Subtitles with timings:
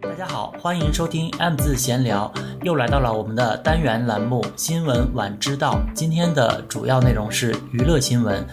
[0.00, 2.30] 大家好，欢迎收听 M 字闲聊，
[2.62, 5.80] 又来到了我们的单元栏目“新闻晚知道”。
[5.94, 8.46] 今天的主要内容是娱乐新闻，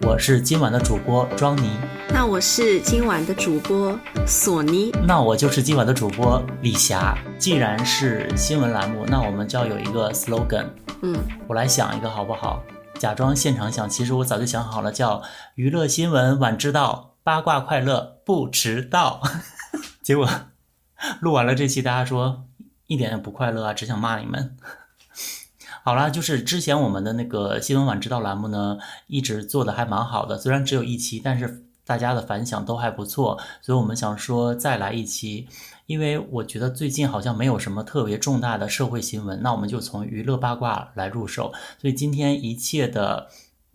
[0.00, 1.70] 我是今晚的主播庄妮，
[2.08, 3.96] 那我是今晚的主播
[4.26, 7.16] 索尼，那我就是今晚的主播李霞。
[7.38, 10.66] 既然是新闻栏目，那我们就要有一个 slogan。
[11.02, 11.16] 嗯，
[11.46, 12.60] 我来想一个好不好？
[12.98, 15.22] 假装现场想，其实我早就想好了，叫
[15.54, 19.20] “娱乐新闻晚知道，八卦快乐不迟到”。
[20.02, 20.28] 结果
[21.20, 22.44] 录完了这期，大家说
[22.86, 24.56] 一点也不快乐啊，只想骂你们。
[25.84, 35.48] 好啦，就是之前我们的那个新闻晚知道栏目呢，一直做的还蛮好的，虽然只有一期，但是大家的反响都还不错，所以我们想说再来一期。
[35.86, 41.52] 因为我觉得最近好像没有什么特别重大的社会新闻，那我们就从娱乐八卦来入手。
[41.80, 43.28] 所以今天一切的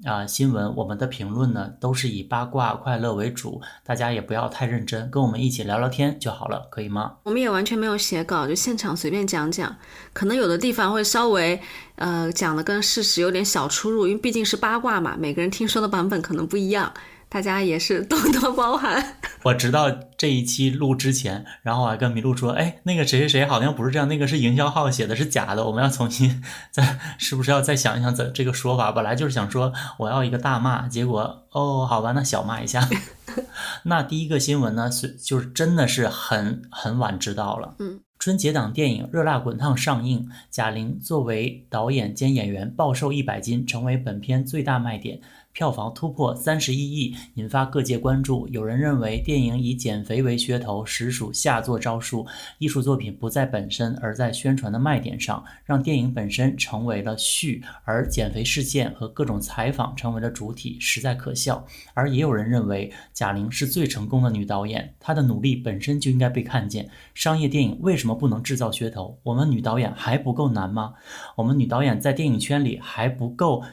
[0.05, 7.15] 啊新闻，我们的评论呢都是以八卦快乐为主，大家也不要太认真，跟我们一起聊聊天就好了，可以吗？
[7.23, 9.75] 我们也完全没有写稿，就现场随便讲讲，
[10.13, 11.59] 可能有的地方会稍微
[11.95, 16.93] 呃讲的跟事实有点小出入，因为毕竟是八卦嘛，每个人听说的版本可能不一样。
[17.29, 19.15] 大家也是多多包涵。
[19.43, 25.65] 我直到这一期录之前，然后我还跟麋鹿说：“哎，那个谁谁谁好像不是这样，那个是营销号写的，是假的。
[25.65, 28.91] 我们要重新再，是不是要再想一想这这个说法？
[28.91, 32.87] 本来就是想说我要一个大骂，结果 哦，好吧，那小骂一下。
[33.83, 37.75] 那第一个新闻呢，是就是真的是很很晚知道了。
[37.79, 45.19] 嗯，春节档电影《热辣滚烫》上映，贾玲作为导演兼演员暴瘦一百斤，成为本片最大卖点。
[45.57, 48.47] 票房突破三十一亿，引发各界关注。
[48.49, 52.27] 有人认为电影以减肥为噱头，实属下作招数。
[52.59, 61.65] 艺术作品不在本身，而在宣传的卖点上，让电影本身成为了序，而减肥事件和各种采访成为了主体，实在可笑。
[61.95, 66.87] 而也有人认为贾玲是最成功的女导演，她的努力本身就应该被看见。
[67.15, 69.17] 商业电影为什么不能制造噱头？
[69.23, 70.93] 我们女导演还不够难吗？
[71.35, 73.63] 我们女导演在电影圈里还不够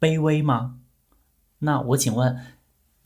[0.00, 0.78] 卑微吗？
[1.60, 2.38] 那我请问，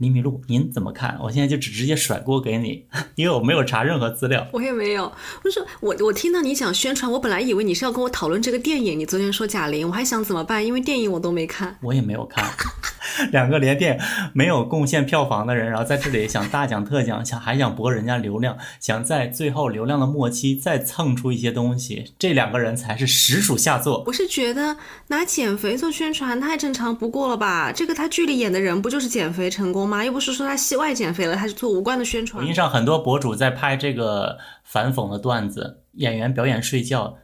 [0.00, 1.18] 李米露，您怎么看？
[1.22, 4.48] 我现在就只直接甩锅给你， 因为我没有查任何资料。
[4.50, 5.12] 我也没有。
[5.42, 8.98] 不是我，我听到你讲宣传，我本来以为你是要跟我讨论这个电影。
[8.98, 11.76] 你昨天说贾玲，我还想怎么办，因为电影我都没看。
[11.82, 12.42] 我也没有看。
[13.30, 14.00] 两个连电
[14.32, 24.02] 没有贡献票房的人，然后在这里想大讲特讲，想还想博人家流量，想在最后流量的末期再蹭出一些东西，这两个人才是实属下作。
[24.06, 24.78] 我是觉得
[25.08, 27.70] 拿减肥做宣传太正常不过了吧？
[27.70, 30.04] 这个他剧里演的人不就是减肥成功吗？
[30.04, 32.40] 又不是说他戏外减肥了，他是做无关的宣传。
[32.42, 37.18] 抖音上很多博主在拍这个反讽的段子，演员表演睡觉。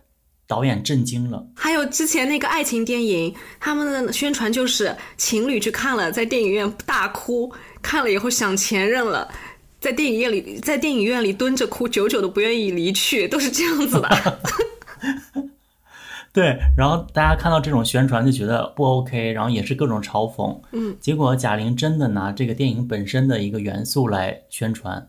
[0.49, 9.29] 导演震惊了，还有之前那个爱情电影，他们的宣传就是情侣去看了，在电影院大哭，看了以后想前任了，
[9.81, 14.41] 在电影院里在电影院里蹲着哭，久久都不愿意离去，都是这样子的。
[16.37, 20.61] 对，然后大家看到这种宣传就觉得不 OK，然后也是各种嘲讽。
[20.73, 25.09] 嗯，结果贾玲真的拿这个电影本身的一个元素来宣传，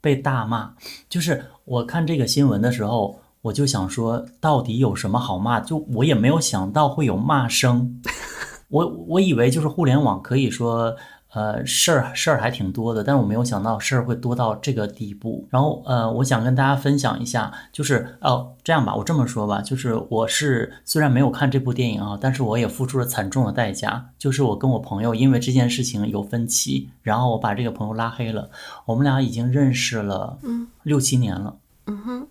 [0.00, 0.74] 被大骂。
[1.08, 3.20] 就是我看这个新闻的时候。
[3.42, 5.60] 我就想说，到底有什么好骂？
[5.60, 7.98] 就我也没有想到会有骂声，
[8.68, 10.94] 我我以为就是互联网可以说，
[11.32, 15.46] 呃，事儿事儿还挺多的，但是我没有想到事儿会多到这个地步。
[15.50, 28.50] 然后呃，我想跟大家分享一下，就是哦，这样吧，我这么说吧，就是我是虽然没有看这部电影啊，但是我也付出了惨重的代价，就是我跟我朋友因为这件事情有分歧，然后我把这个朋友拉黑了。
[28.86, 32.26] 我们俩已经认识了嗯六七年了，嗯哼，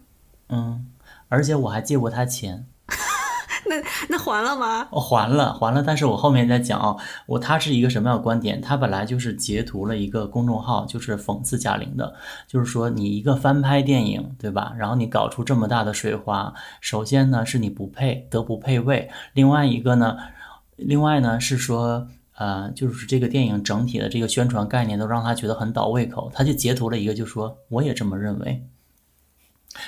[0.50, 0.86] 嗯。
[1.32, 2.66] 而且我还借过他钱，
[3.68, 3.76] 那
[4.10, 4.88] 那还了吗？
[4.92, 5.84] 我还了，还了。
[5.86, 8.62] 但是我后面在讲哦，我他是一个什么样的观点？
[8.62, 12.14] 他本来就是截图了一个公众号，就是讽刺贾玲的，
[12.48, 14.74] 就是说你一个翻拍电影，对吧？
[14.78, 19.10] 然后你搞出这么大的水花，首先呢是你不配，德不配位。
[19.34, 20.18] 另外一个呢，
[20.76, 28.64] 另外呢是说，呃，就是这个电影整体的这个宣传概念都让他觉得很倒胃口，他就截图了一个，就说我也这么认为，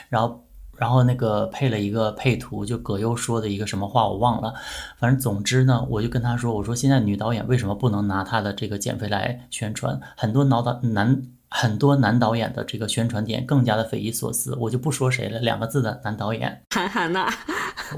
[0.09, 0.43] 然后。
[0.81, 4.55] 然后那个配了一个配图，就葛优说的一个什么话我忘了，
[4.97, 10.01] 反正总之呢，我就跟他说，我说现在女导演为什么不能拿她的这个减肥来宣传？
[10.17, 17.31] 很多脑导男很多男导演的这个宣传点更加的匪夷所思，我就不说谁了，两个字的男导演，韩寒呐，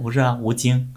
[0.02, 0.94] 不是啊，吴京，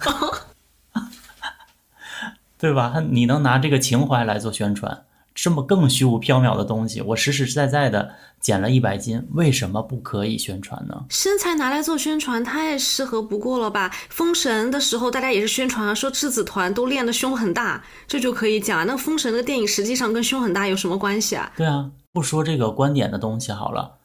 [2.58, 3.00] 对吧？
[3.10, 5.04] 你能拿这个情怀来做宣传？
[5.36, 8.10] 这么更虚无缥缈的东西，我实实在在的
[8.40, 11.04] 减了一百斤，为什么不可以宣传呢？
[11.10, 13.94] 身材拿来做宣传太适合不过了吧？
[14.08, 18.84] 封神的时候大家也是宣传啊，说质子团都练的胸很大，这就可以讲啊。
[18.84, 21.52] 那封神的电影实际上跟胸很大有什么关系啊？
[21.54, 23.96] 对啊，不说这个观点的东西好了，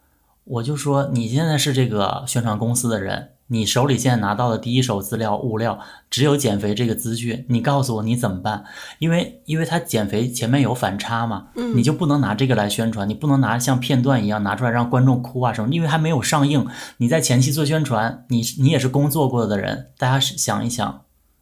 [0.44, 5.78] 我就说你现在是这个宣传公司的人，你手里现在拿到的第一手资料物料
[6.10, 8.64] 只有减肥这个资讯，你告诉我你怎么办？
[9.00, 16.66] 因为因为他减肥前面有反差嘛，嗯你就不能拿这个来宣传，你不能拿像片段一样拿出来让观众哭啊什么，因为还没有上映。
[16.98, 21.02] 你在前期做宣传，你你也是工作过的人，大家想一想，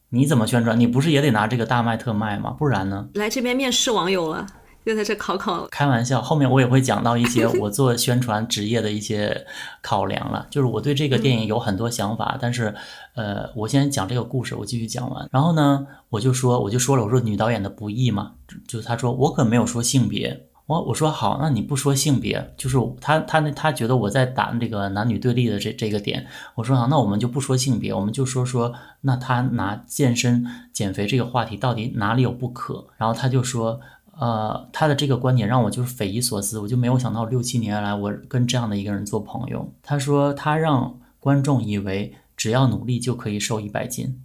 [0.10, 0.80] 你怎么宣传？
[0.80, 2.50] 你不是也得拿这个大卖特卖吗？
[2.58, 3.08] 不然呢？
[3.14, 4.48] 来这边面试网友了，
[4.90, 5.68] 就在这考考。
[5.70, 9.46] 开玩笑，后面我也会讲到一些 我做宣传职业的一些
[9.82, 10.48] 考量了。
[10.50, 12.74] 就是我对这个电影有很多想法，但是，
[13.14, 15.30] 呃，我先讲这个故事，我继续讲完。
[15.32, 20.48] 然后呢，我就说，我就说了，我说女导演的不易嘛，就就他说我可没有说性别。
[20.66, 26.28] 我我说好，那你不说性别，就是他他那他觉得我在打这个男女对立的这这个点。
[26.54, 28.72] 我说好，那我们就不说性别，我们就说说，
[29.02, 32.86] 那他拿健身减肥这个话题到底哪里有不可？
[32.98, 33.80] 然后他就说，
[34.20, 39.72] 呃，他的这个观点让我就是匪夷所思，我就没有想到六七年来我跟这样的一个人做朋友。
[39.82, 44.22] 他说他让观众以为只要努力就可以瘦一百斤。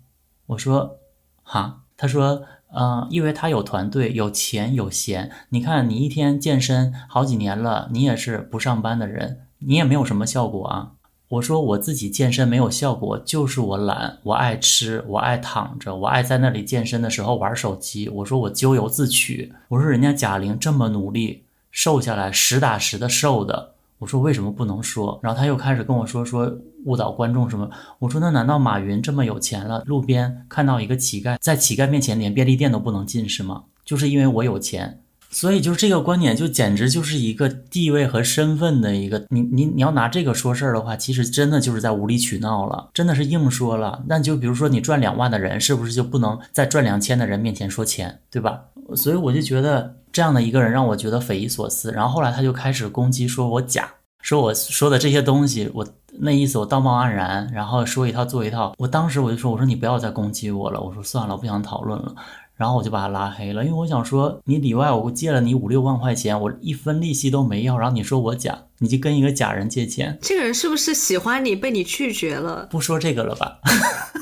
[0.46, 0.98] 我说，
[1.44, 2.42] 哈，他说，
[2.72, 5.30] 呃，因为他有团队、有钱、有闲。
[5.50, 10.92] 你看，你一天健身好几年了，你也是不上班的人，你也没有什么效果啊。
[11.28, 18.08] 我说我自己健身没有效果，就是我懒，我爱吃，我爱躺着，我爱在那里健身的时候玩手机。
[18.08, 19.52] 我说我咎由自取。
[19.68, 23.72] 我说人家贾玲这么努力瘦下来，实打实的瘦的。
[23.98, 25.18] 我说为什么不能说？
[25.22, 26.52] 然后他又开始跟我说说
[26.84, 27.68] 误导观众什么。
[27.98, 33.64] 我说那难道马云这么有钱了，路边看到一个乞丐，在乞丐面前连便利店都不能进是吗？
[33.84, 35.00] 就是因为我有钱。
[35.34, 44.00] 所以就是这个观点，就简直就是一个地位和身份的一个，你你你要拿这个说事儿的话，其实真的就是在无理取闹了，真的是硬说了。
[44.06, 48.60] 那就比如说你赚两万的人，是不是就不能在赚两千的人面前说钱，对吧？
[48.94, 51.90] 所以我就觉得这样的一个人让我觉得匪夷所思。
[51.90, 53.90] 然后后来他就开始攻击，说我假，
[54.22, 55.84] 说我说的这些东西，我
[56.20, 58.72] 那意思我道貌岸然，然后说一套做一套。
[58.78, 62.14] 我当时我就说，我说你不要再攻击我了，我说算了，我不想讨论了。
[62.56, 72.66] 然后我就把他拉黑了，因为我想说，你里外我借了你五六万块钱，我一分利息都没要，然后你说我假，你就跟一个假人借钱，这个人是不是喜欢你，被你拒绝了？
[72.70, 73.58] 不说这个了吧？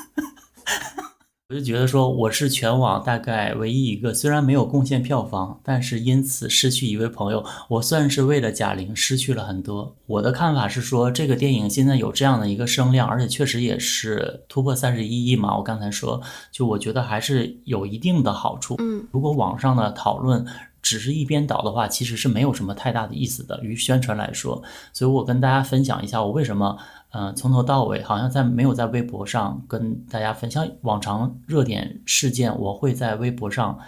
[1.53, 9.95] 我就觉得说，我是全网大概唯一一个虽然没有贡献票房，但是因此失去一位朋友，我算是为了贾玲失去了很多。
[10.07, 15.55] 我的看法是说，这个电影现在有这样的一个声量，而且确实也是突破三十一亿嘛。
[15.59, 18.77] 我刚才说，就我觉得还是有一定的好处。
[18.79, 20.43] 嗯，如果网上的讨论
[20.81, 24.63] 只是一边倒的话，其实是没有什么太大的意思的，于宣传来说。
[24.95, 26.79] 所以我跟大家分享一下，我为什么。
[27.13, 33.79] 呃，从头到尾好像在没有在微博上跟大家分享往常热点事件，我会在微博上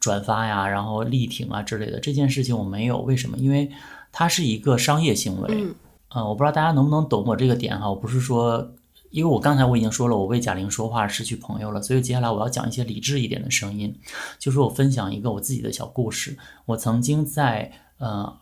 [0.00, 2.00] 转发呀，然后力挺啊之类的。
[2.00, 3.38] 这件事情我没有，为什么？
[3.38, 3.70] 因为
[4.10, 5.48] 它是一个商业行为。
[5.54, 5.74] 嗯，
[6.08, 7.88] 呃，我不知道大家能不能懂我这个点哈。
[7.88, 8.72] 我不是说，
[9.10, 13.96] 因为我刚才我已经说了，我为贾玲说话失去朋友了，所以接下来我要讲一些理智一点的声音，
[14.40, 16.36] 就是我分享一个我自己的小故事。
[16.66, 18.36] 我曾经在呃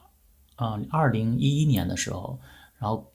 [0.56, 2.38] 呃二零一一年的时候，
[2.78, 3.11] 然后。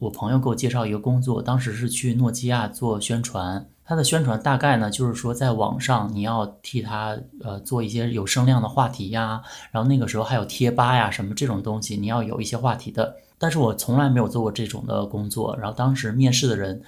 [0.00, 3.68] 我朋友给我介绍一个工作，当时是去诺基亚做宣传。
[3.84, 13.14] 他的宣传大概呢，就是说在网上你要替他呃做一些有声量的话题呀，然后那个时候还有贴吧呀什么这种东西，你要有一些话题的。
[13.36, 15.54] 但是我从来没有做过这种的工作。
[15.58, 16.80] 然后当时面试的人，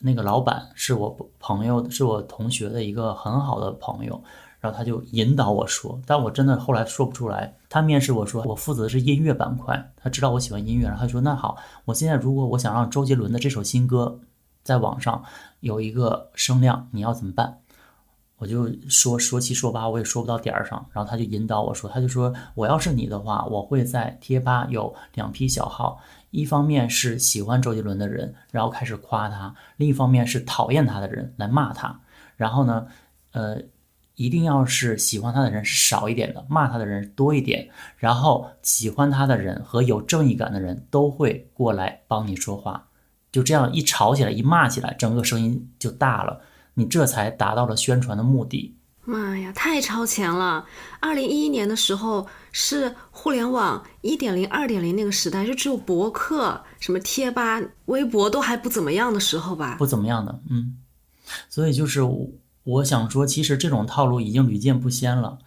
[0.00, 4.20] 那个老板是我朋友，是我同学的一个很好的朋友。
[4.68, 7.56] 然后他就引导我说，但我真的后来说不出来。
[7.70, 11.56] 他面试我说，我负责的是音乐板块，他知道我喜欢音乐，然后他说那好，
[11.86, 14.20] 我现在如果我想让周杰伦的这首新歌
[14.62, 15.24] 在网上
[15.60, 17.60] 有一个声量，你要怎么办？
[18.36, 20.84] 我就说说七说八，我也说不到点儿上。
[20.92, 25.98] 然后他就引导我说，他就说我要是你的话，我会在贴吧有两批小号，
[26.30, 32.00] 一方面是喜欢周杰伦的人，然后开始夸他；另一方面是讨厌他的人来骂他。
[32.36, 32.86] 然后呢，
[33.32, 33.60] 呃。
[34.18, 42.88] 一定要是喜欢他的人是少一点的，骂他的人多一点，然后喜欢他的人和有正义感的人都会过来帮你说话，
[43.30, 46.40] 就这样一吵起来，一骂起来，整个声音就大了，
[46.74, 48.74] 你这才达到了宣传的目的。
[49.04, 50.66] 妈呀，太超前了！
[51.00, 59.76] 二零一一年的时候是互联网一点零、二点零那个时代，就只有博客、什么贴吧、微博都还不怎么样的时候吧？
[59.78, 60.76] 不怎么样的，嗯，
[61.48, 62.02] 所以就是
[62.68, 62.84] 我。
[62.88, 65.38] 想说，其实这种套路已经屡见不鲜了。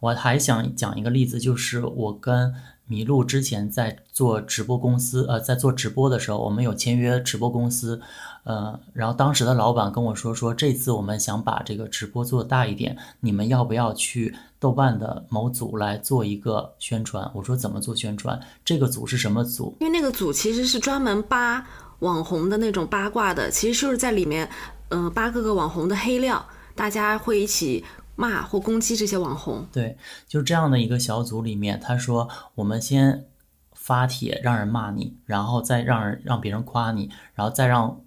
[0.00, 2.54] 我还想讲一个例子，就是我跟
[2.88, 8.00] 麋鹿之前在做直播公司，呃，在做直播的时候，我们有签约直播公司，
[8.44, 17.30] 呃，然后当时的老板跟我说，说这次我们想把这个直播做大一点，你们要不要去豆瓣的某组来做一个宣传？
[17.34, 18.38] 我说怎么做宣传？
[18.64, 19.76] 这个组是什么组？
[19.80, 21.64] 因为那个组其实是专门扒
[22.00, 24.48] 网红的那种八卦的，其实就是在里面，
[24.88, 26.44] 嗯、扒各个网红的黑料，
[26.80, 27.84] 大家会一起
[28.16, 29.68] 骂或攻击这些网红。
[29.70, 33.26] 对，就这样的一个小组里面，他说我们先
[33.74, 38.00] 发帖让人骂你，然后再让人让别人夸你，然后再让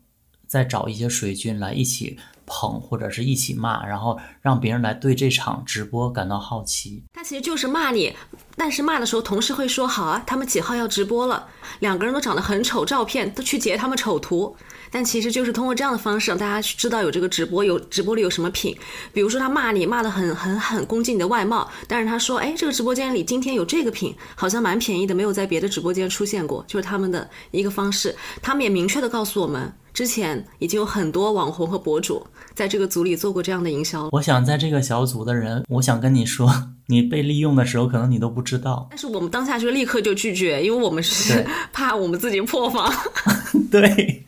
[0.48, 7.04] 再找一些水军来一起捧或者是一起骂，然后让别人来对这场直播感到好奇。
[7.14, 8.12] 他其实就是骂你，
[8.56, 11.48] 但是骂的时候同时会说好啊，他们几号要直播了，
[11.80, 14.56] 两个人都长得很丑，照片都去截他们丑图。
[14.92, 18.78] 但其实就是通过这样的方式让大家知道有这个直播，有直播里有什么品。
[19.12, 28.16] 比如说他骂你骂的很很很攻击你的外貌，但是他说，哎，这个直播间里今天有这个品，好像蛮便宜的，没有在别的直播间出现过，就是他们的一个方式。
[28.40, 34.10] 他们也明确的告诉我们，之前已经有很多网红和博主在这个组里做过这样的营销。
[34.12, 36.48] 我想在这个小组的人，我想跟你说，
[36.88, 38.88] 你被利用的时候，可能你都不知道。
[38.90, 42.94] 但是我们当下就立刻就拒绝，因为我们是 怕我们自己破防。
[43.72, 44.26] 对，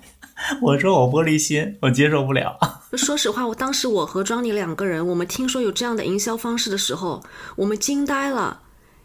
[0.61, 2.57] 我说我玻璃心，我接受不了。
[2.93, 7.21] 说实话，我当时我和庄妮两个人，我们听说有这样的营销方式的时候，
[7.55, 8.61] 我们惊呆了。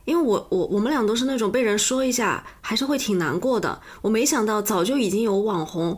[0.06, 3.80] 因为我我我们俩都是那种被人说一下还是会挺难过的。
[4.00, 5.96] 我没想到早就已经有网红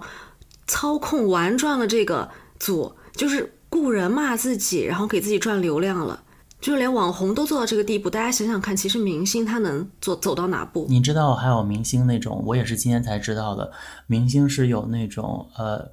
[0.66, 2.28] 操控玩转了这个
[2.58, 6.22] 组，就是雇人骂自己，然后给自己赚流量了。
[6.62, 10.86] 就是连网红都做到这个地步，大家想想看，其实明星他能走走到哪步？
[10.88, 13.72] 你知道还有明星那种，我也是今天才知道的，
[14.06, 15.90] 明星是有那种呃，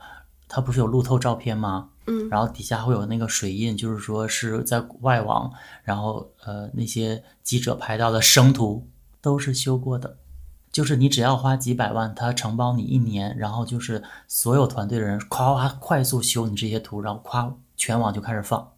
[0.48, 1.90] 他不是有路透照片吗？
[2.06, 5.52] 嗯，然后底下会有那个水印，就是说是在外网，
[5.84, 8.88] 然后呃那些记者拍到的生图
[9.22, 10.18] 都是修过的，
[10.72, 18.72] 就是你只要花几百万，他承包你一年，然后就是所有团队的人夸夸快速修你这些图，然后夸全网就开始放。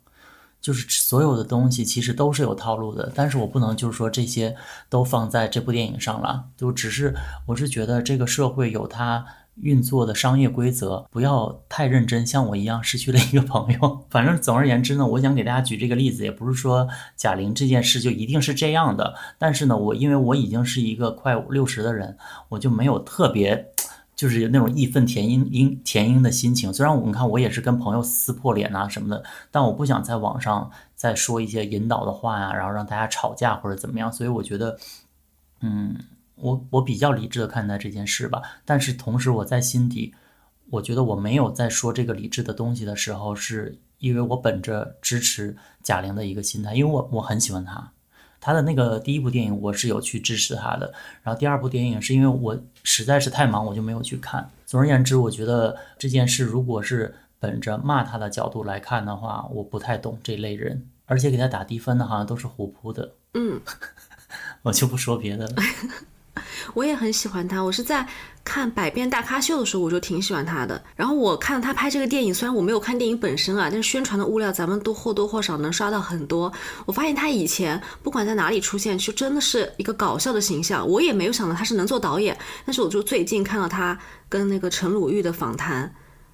[0.62, 4.56] 就是所有的东西其实都是有套路的，但是我不能就是说这些
[4.90, 7.16] 都放在这部电影上了，就只是
[7.48, 9.26] 我是觉得这个社会有它
[9.56, 14.06] 运作的商业规则，不要太认真，像我一样失去了一个朋友。
[14.10, 16.88] 反正总而言之呢，我想给大家举这个例子，也不是说
[17.18, 22.18] 贾玲这件事就一定是这样的，但是呢，我因为我已经是一个快六十的人，
[22.50, 23.71] 我就没有特别。
[24.22, 26.72] 就是有那种义愤填膺、膺填膺的心情。
[26.72, 34.14] 虽然我们看我也是跟朋友撕破脸啊什么的，但我不想在网上再说一些引导的话呀、然后让大家吵架或者怎么样。
[34.14, 34.78] 所以我觉得，
[35.62, 35.96] 嗯，
[36.36, 38.44] 我我比较理智的看待这件事吧。
[38.64, 40.14] 但是同时我在心底，
[40.70, 47.92] 我觉得我没有在说这个理智的东西的时候，是因为我本着支持贾玲的一个心态，因为我我很喜欢她。
[48.42, 54.50] 他的那个第一部电影我是有去支持他的，然后第二部电影是因为我实在是太忙，我就没有去看。
[54.66, 63.62] 总而言之，我觉得这件事如果是本着骂他的角度来看的话，我不太懂这类人，而且给他打低分的好像都是虎扑的，嗯，
[64.64, 65.54] 我就不说别的了。
[66.74, 68.08] 我也很喜欢他，我是在
[68.44, 70.82] 看《百变大咖秀》的时候，我就挺喜欢他的。
[70.96, 76.52] 然后我看他拍这个电影，虽然我没有看电影本身啊，但是宣传的物料咱们都或多或少能刷到很多。
[76.86, 80.88] 我发现他以前不管在哪里出现，就真的是一个搞笑的形象。
[80.88, 85.94] 我也没有想到他是能做导演，但是我就最近看到他跟那个陈鲁豫的访谈。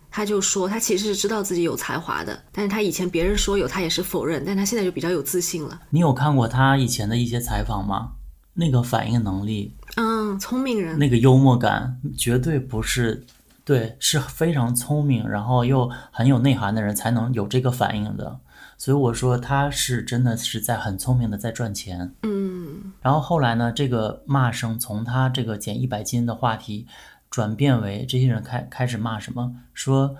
[0.09, 5.79] 他就说，他其实是知道自己有才华的，但是他以前别人说有，他也是否认，但他现在就比较有自信了。
[5.89, 8.11] 你有看过他以前的一些采访吗？
[8.53, 13.25] 那个反应能力，嗯，聪明人，那个幽默感，绝对不是，
[13.65, 18.39] 对，是非常聪明，然后又很有内涵的人才能有这个反应的。
[18.77, 22.13] 所以我说他是真的是在很聪明的在赚钱。
[22.21, 26.85] 嗯，然后后来呢，这个骂声从他这个减一百斤的话题
[27.31, 30.15] 转变为这些人开开始骂什么，说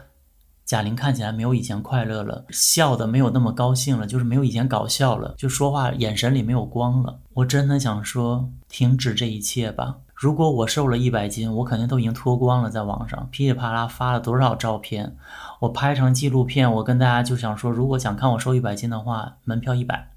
[0.67, 7.19] 贾玲看起来没有以前快乐了，笑的没有那么高兴了，就是没有以前搞笑了，就说话眼神里没有光了。
[7.35, 9.95] 我真的想说，停止这一切吧。
[10.13, 15.15] 如果我瘦了一百斤，我肯定都已经脱光了，在网上噼里啪啦发了多少照片，
[15.61, 20.11] 我拍成纪录片，我跟大家就想说，如果想看我瘦一百斤的话，门票一百。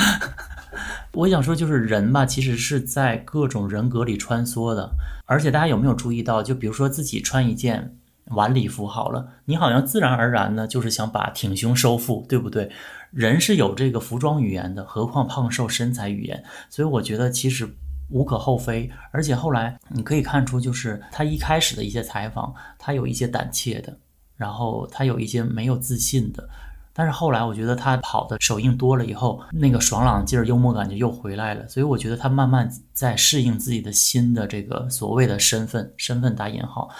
[1.14, 4.90] 我想说，就是人吧，其实是在各种人格里穿梭的。
[5.24, 7.96] 而且大家有没有注意到，就比如说自己穿一件
[8.34, 12.70] 晚礼服好了，你好像自然而然的就是想把挺胸收腹，对不对？
[13.10, 16.42] 人是有这个服装语言的，何况胖瘦身材语言。
[16.70, 17.68] 所以我觉得其实
[18.08, 18.90] 无可厚非。
[19.10, 23.94] 而且后来你可以看出，就是他一开始的一些采访，他有一些胆怯的，
[24.36, 26.48] 然后他有一些没有自信的。
[26.94, 31.66] 但是后来我觉得他跑的首映多了以后，那个爽朗劲儿、幽默感就又回来了。
[31.66, 36.90] 所以我觉得他慢慢在适应自己的新的这个所谓的身份，身份打引号。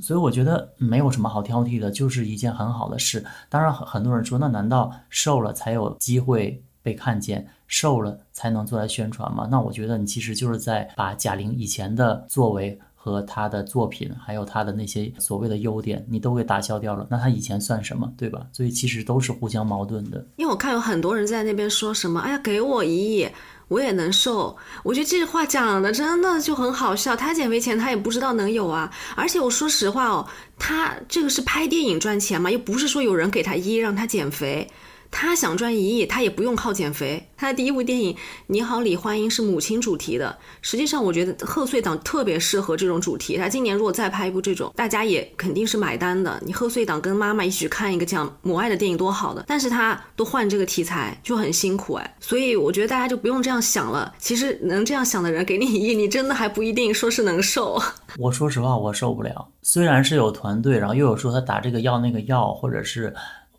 [0.00, 3.24] 所以我觉得没有什么好挑剔的，就是一件很好的事。
[3.48, 9.48] 当然，很很多人说，那难道瘦了才有机会被看见，瘦了才能做来宣传吗？
[9.50, 12.78] 那我觉得你其实就是在把贾玲以前的作为。
[13.06, 17.06] 和他的作品，还有他的那些所谓的优点，你都给打消掉了。
[17.08, 18.44] 那他以前算什么，对吧？
[18.52, 20.26] 所以其实都是互相矛盾的。
[20.34, 23.28] 因为我看有很多人在那边说什么，哎呀，给我一亿，
[23.68, 24.56] 我也能瘦。
[24.82, 27.16] 我觉得这话讲的真的就很好笑。
[27.16, 28.90] 他减肥前他也不知道能有啊。
[29.14, 30.26] 而且我说实话哦，
[30.58, 34.70] 他这个是拍电影赚钱嘛，又不是说有人给他一让他减肥。
[35.10, 37.28] 他想赚一亿，他也不用靠减肥。
[37.36, 38.14] 他的第一部电影
[38.46, 40.36] 《你好，李焕英》是母亲主题的。
[40.62, 43.36] 实际上，我觉得贺岁档特别适合这种主题。
[43.36, 46.40] 他今年如果再拍一部这种，大家也肯定是买单的。
[46.44, 49.44] 你贺岁档跟妈妈一起去看一个讲母爱的电影，多好的！
[49.46, 52.16] 但是他都换这个题材，就很辛苦哎。
[52.20, 54.14] 所以我觉得大家就不用这样想了。
[54.18, 57.80] 其实能这样想的人，给你一亿，你真的还不一定说是能瘦。
[58.18, 59.48] 我说实话，我受不了。
[59.62, 63.14] 虽然是有团队，然后又有说他打这个药那个药，或者是。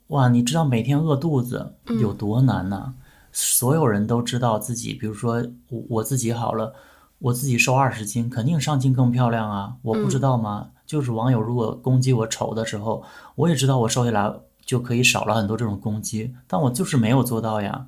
[0.07, 2.93] 哇，你知道每天饿肚子有多难呢？
[3.31, 6.73] 所有人都知道自己，比如说我我自己好了，
[7.19, 9.75] 我自己瘦二十斤，肯定上镜更漂亮啊！
[9.81, 10.69] 我不知道吗？
[10.85, 13.03] 就是网友如果攻击我丑的时候，
[13.35, 14.33] 我也知道我瘦下来
[14.65, 17.87] 就可以少了很多这种攻击，但我就是没有做到呀。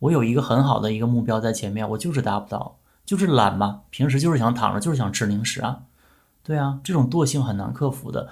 [0.00, 2.76] 我有一个很好的一个目标在前面，我就是达不到，
[3.06, 3.82] 就是懒嘛。
[3.90, 5.82] 平时就是想躺着，就是想吃零食啊。
[6.42, 8.28] 对啊，这种惰性很难克服的。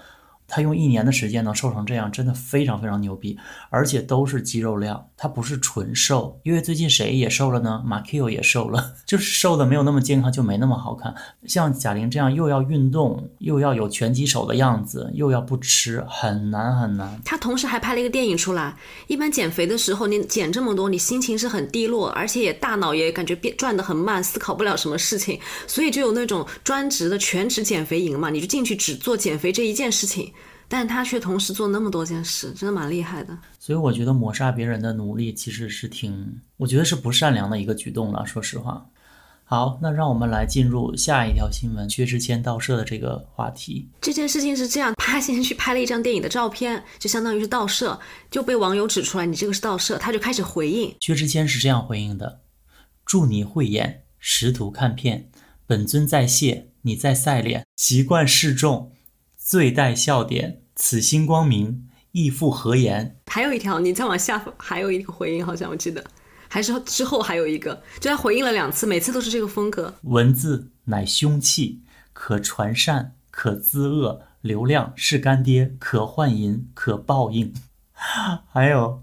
[0.51, 3.39] 他用一年的时间能瘦成这样，真的非常非常牛逼，
[3.71, 6.39] 而且都是肌肉量，他不是纯瘦。
[6.43, 7.81] 因为最近谁也瘦了呢？
[7.87, 11.15] 马 Q 也瘦了， 就是瘦的没有那么健康，就没那么好看。
[11.47, 17.21] 像贾玲这样又要运动，又要有拳击手的样子，又要不吃，很难很难。
[17.25, 18.77] 他同时还拍了一个电影出来。
[19.07, 30.33] 一般减肥的时候，你减这么多，你心情是很低落，而且也大脑也感觉变转的很慢，思考不了什么事情，所以就有那种专职的全职减肥营嘛，你就进去只做减肥这一件事情。
[30.73, 33.37] 但他却同时做那么多件事，真的蛮厉害的。
[33.59, 38.25] 所以我觉得抹杀别人的努力其实是挺，我觉得是不善良的一个举动了。
[38.25, 38.87] 说实话。
[39.43, 43.89] 好，那让我们来进入下一条新闻：薛之谦盗摄的这个话题。
[44.01, 47.99] 这件事情是这样，他先去拍了一张电影的照片，就相当于是盗摄，
[48.31, 50.95] 就被网友指出来你这个是盗摄，他就开始回应。
[51.01, 52.43] 薛之谦是这样回应的：
[53.05, 55.29] 祝你慧眼识图看片，
[55.67, 58.93] 本尊在谢，你在赛脸，习惯示众。
[59.43, 63.15] 最带笑点，此心光明，亦复何言？
[63.27, 66.03] 还有一条，你再往下，还有一个回应，好像我记得，
[66.49, 69.95] 还是之后还有一个，就他回应了两次，每次都是这个风格。
[70.05, 71.83] 文字乃凶器，
[72.15, 77.53] 可传善，可滋恶；流量是干爹，可换银，可报应。
[78.51, 79.03] 还有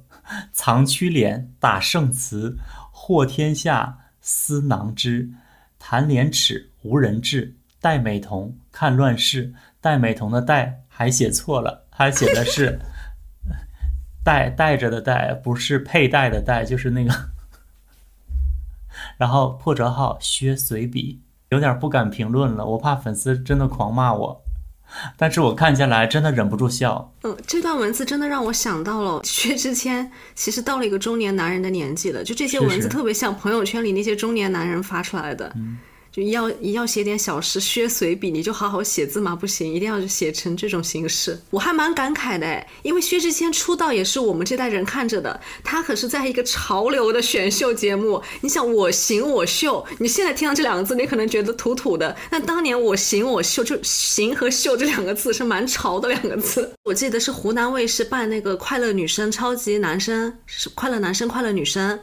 [0.52, 2.58] 藏曲脸，打圣词，
[2.92, 5.30] 祸天下思囊之；
[5.78, 9.54] 弹廉耻，无人治；戴美瞳，看乱世。
[9.80, 12.80] 戴美瞳的戴还写错了，他写的是
[14.24, 17.14] 带带着的带，不是佩戴的戴，就是那个。
[19.20, 24.44] 然后破折号薛随笔，有点不敢评论了，我怕粉丝真的狂骂我。
[25.16, 27.14] 但是我看下来真的忍不住笑。
[27.22, 35.54] 嗯，这段文字真的让我想到了薛之谦，其实到了一个中年男人的年纪了，就这些文字特别像朋友圈里那些中年男人发出来的。
[36.18, 41.40] 就要要写点小诗，削随笔，你就好好写字嘛，不行，一定要写成这种形式。
[41.52, 48.20] 我还蛮感慨的，因为薛之谦出道也是我们这代人看着的，他可是在一个潮流的选秀节目。
[48.42, 56.74] 你想我行我秀，你现在听到这两个字，你可能觉得土土的，但当年我行我秀，就行和秀这两个字是蛮潮的两个字。
[56.84, 62.00] 我记得是湖南卫视办那个快乐女生超级男生，是快乐男生快乐女生。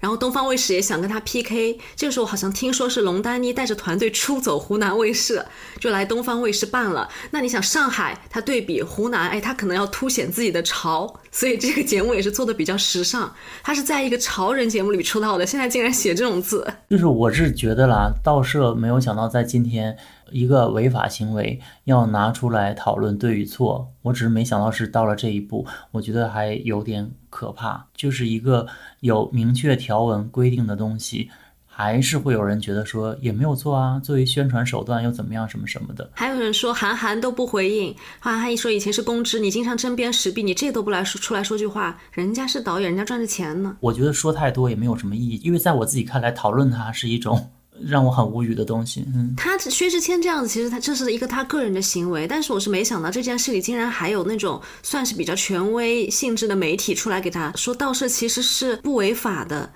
[0.00, 5.44] 然后东方卫视也想跟他 PK，这个时候好像听说是龙丹妮带着团队出走湖南卫视，
[5.80, 7.08] 就来东方卫视办了。
[7.30, 13.32] 那你想上海，他对比湖南，哎，他可能要凸显自己的潮，所以这个节目也是做的比较时尚。
[13.62, 19.96] 他是在一个潮人节目里出道的，现在竟然写这种字，就是我是觉得啦，盗摄没有想到在今天。
[20.32, 27.86] 一个违法行为要拿出来讨论对与错，我只是没想到是到了这一步，我觉得还有点可怕。
[27.94, 28.66] 就是一个
[29.00, 31.28] 有明确条文规定的东西，
[31.66, 36.10] 还是会有人觉得说也没有错啊，作为宣传手段又怎么样什么什么的。
[36.14, 43.76] 还有人说韩寒都不回应，韩寒一说以前是公知，你经常针砭时弊，你这都不来说出来说句话，人家是导演，人家赚着钱呢。
[43.80, 47.50] 我觉得说太多也没有什么意义，因为在我自己看来，讨论它是一种。
[47.84, 49.04] 让我很无语的东西。
[49.14, 59.72] 嗯，他薛之谦这样子，其实他这是一个他个人的行为，但是我是没想到这件事里竟然还有那种算是比较权威性质的媒体出来给他说盗摄其实是不违法的，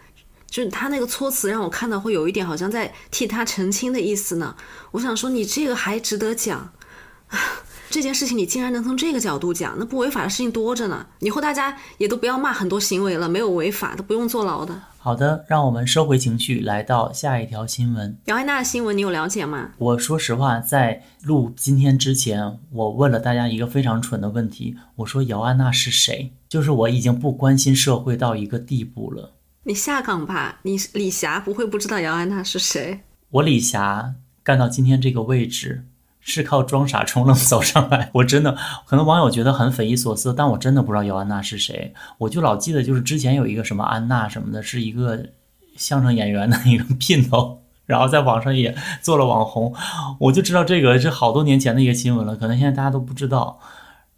[0.48, 4.54] 就是他那个措辞让我看到会有一点好像在替他澄清的意思呢。
[4.92, 6.72] 我想说你这个还值得讲。
[7.90, 11.04] 这件事情你竟然能从这个角度讲，那不违法的事情多着呢。
[11.18, 14.80] 以后大家也都不要骂很多行为了，没有违法都不用坐牢的。
[14.96, 18.16] 好的，让我们收回情绪，来到下一条新闻。
[18.26, 19.70] 姚安娜的新闻你有了解吗？
[19.78, 26.32] 我说实话，在录今天之前，我问了大家一个非常蠢的问题，我说姚安娜是谁？
[26.48, 29.32] 就是我已经不关心社会到一个地步了。
[29.64, 33.00] 你下岗吧，你李霞不会不知道姚安娜是谁？
[33.30, 35.86] 我李霞干到今天这个位置。
[36.20, 38.56] 是靠装傻充愣走上来，我真的
[38.86, 45.26] 可能网友觉得很匪夷所思，但我真的不知道姚安娜是谁，我就老记得就是之前有一个什么安娜什么的，是一个
[45.76, 49.74] 相声演员的一个姘头，然后在网上也做了网红，
[50.18, 53.58] 我就知道这个是好多年前的一个新闻了，可能现在大家都不知道，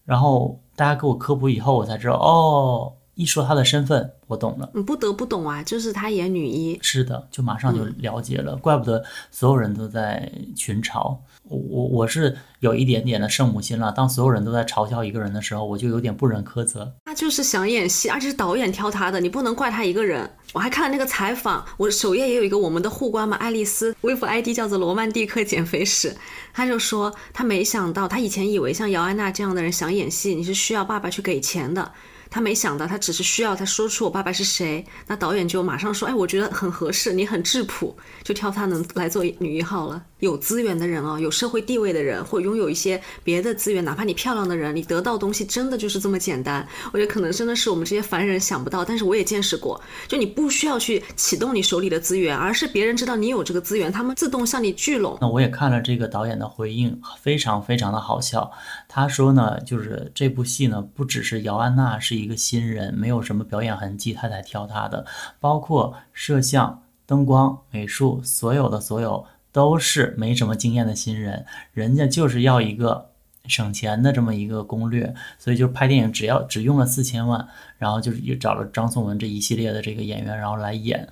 [0.05, 2.95] 然后大家给我科普以后，我才知道哦。
[3.23, 4.69] 一说她的身份，我懂了。
[4.75, 6.79] 你不得不懂啊，就是她演女一。
[6.83, 8.57] 是的，就马上就了解了。
[8.57, 11.57] 怪不得所有人都在群嘲我。
[11.57, 13.93] 我我是有一点点的圣母心了。
[13.93, 16.93] 当所有人都在嘲笑一个人的时候，我就有点不忍苛责。
[17.05, 20.29] 他就是想演戏，而且是导演挑他的，你不能怪他一个人。
[20.53, 26.15] 我还看了那个采访，我首页也有一个我们的互关嘛，爱丽丝，微博 ID 叫做罗曼蒂克减肥史。
[26.53, 31.93] 他就说他没想到，他以前以为像姚安娜这样的人想演戏，你是需要爸爸去给钱的。
[32.33, 40.03] 他没想到，他只是需要他说出我爸爸是谁，那导演就马上说，哎，我觉得很合适，你很质朴，就挑他能来做女一号了。
[40.23, 46.65] 有资源的人啊，有社会地位的人，或拥有一些别的资源，哪怕你漂亮的人，你得到东西真的就是这么简单。
[46.93, 55.19] 我觉得可能真的是我们这些凡人想不到，但是我也见识过，就你不需要去启动你手里的资源，而是别人知道你有这个资源，他们自动向你聚拢。
[55.21, 58.49] 那我也看了这个导演的回应，非常非常的好笑。
[58.89, 65.05] 他说呢，就是这部戏呢，不只是姚安娜是一个新人，没有什么表演痕迹，他才挑她的，
[65.41, 69.27] 包括摄像、灯光、美术，所有的所有。
[69.53, 73.11] 都是没什么经验的新人，人家就是要一个
[73.47, 81.09] 省钱的这么一个攻略，所以就拍电影只要只用了四千万，然后就是又找了张颂文这一系列的这个演员，然后来演，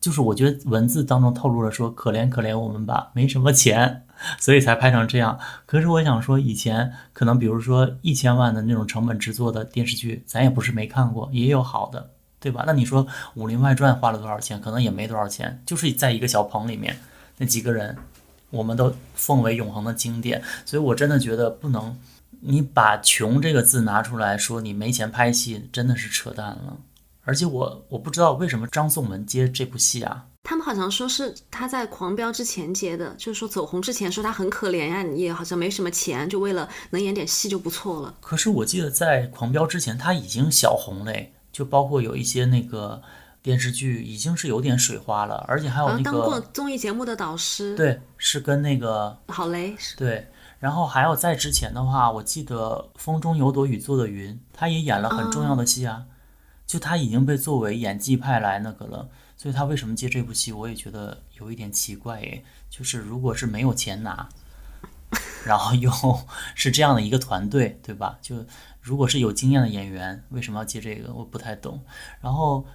[0.00, 4.04] 就是我觉得文字当中透露了说可怜可怜我们吧，没什么钱，
[4.38, 5.38] 所以才拍成这样。
[5.66, 12.64] 可是我想说，以前可能比如说一千万的那种成本制作的电视剧，咱也不是没看过，也有好的，对吧？
[12.66, 14.60] 那你说《武林外传》花了多少钱？
[14.60, 16.94] 可能也没多少钱，就是在一个小棚里面。
[17.40, 17.96] 那几个人，
[18.50, 21.98] 我们都奉为永恒的经典，所以我真的觉得不能，
[22.40, 26.76] 你把“穷”这个字拿出来说你没钱拍戏，真的是扯淡了。
[27.22, 30.26] 而且我我不知道为什么张颂文接这部戏啊？
[30.42, 38.14] 他们好像说是他在狂飙之前接的，就是说走红之前说他很可怜呀，也好像没什么钱，就为了能演点戏就不错了。
[38.20, 43.00] 可是我记得在狂飙之前他已经小红嘞，就包括有一些那个。
[43.42, 56.04] 电视剧已经是有点水花了，而且还有那个当过综艺节目的导师，对，是跟那个郝蕾，对，然后还有在之前的话，我记得《风中有朵雨做的云》，他也演了很重要的戏啊，
[56.66, 64.28] 就他已经被作为演技派来那个了，所以他为什么接这部戏，我也觉得有一点奇怪诶，就是如果是没有钱拿，
[65.46, 65.90] 然后又
[66.54, 68.18] 是这样的一个团队，对吧？
[68.20, 68.36] 就
[68.82, 71.10] 如果是有经验的演员，为什么要接这个？
[71.14, 71.82] 我不太懂，
[72.20, 72.66] 然后。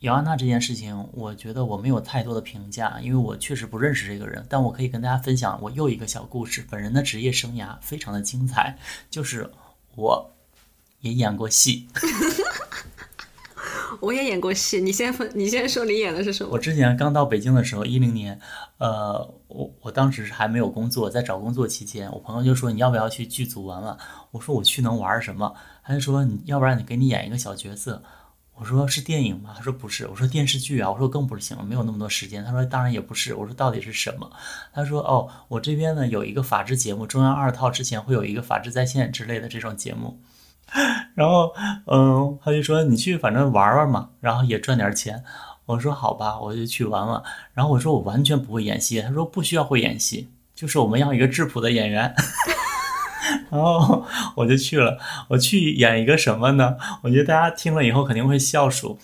[0.00, 4.42] 姚安娜这件事情，我觉得我没有太多的评价，因为我确实不认识这个人。
[4.48, 6.64] 但我可以跟大家分享我又一个小故事。
[6.70, 8.78] 本人的职业生涯非常的精彩，
[9.10, 9.50] 就是
[9.96, 10.30] 我
[11.00, 11.86] 也演过戏，
[14.00, 14.80] 我也演过戏。
[14.80, 16.50] 你先分，你先说你演的是什么？
[16.52, 18.40] 我之前刚到北京的时候，一零年，
[18.78, 23.98] 呃，我我当时还没有工作，在找工作期间，我朋友就说你要不要去剧组玩玩？
[24.30, 25.54] 我说我去能玩什么？
[25.84, 28.02] 他就说你要不然你给你演一个小角色。
[28.60, 29.54] 我说是电影吗？
[29.56, 30.06] 他说不是。
[30.06, 30.90] 我说电视剧啊。
[30.90, 32.44] 我说更不行了，没有那么多时间。
[32.44, 33.34] 他说当然也不是。
[33.34, 34.30] 我说到底是什么？
[34.74, 40.20] 他说哦，我这边呢有一个法制节目，中央二套之前会有一个法制在线之类的这种节目。
[41.16, 41.54] 然后
[41.86, 45.24] 嗯，他就说你去反正玩玩嘛，然后也赚点钱。
[45.64, 47.22] 我说好吧，我就去玩玩。
[47.54, 49.00] 然后我说我完全不会演戏。
[49.00, 52.14] 他说不需要会演戏，就是我们要一个质朴的演员。
[53.50, 54.04] 然后
[54.36, 56.76] 我就去了，我去演一个什么呢？
[57.02, 58.98] 我觉得大家听了以后肯定会笑数。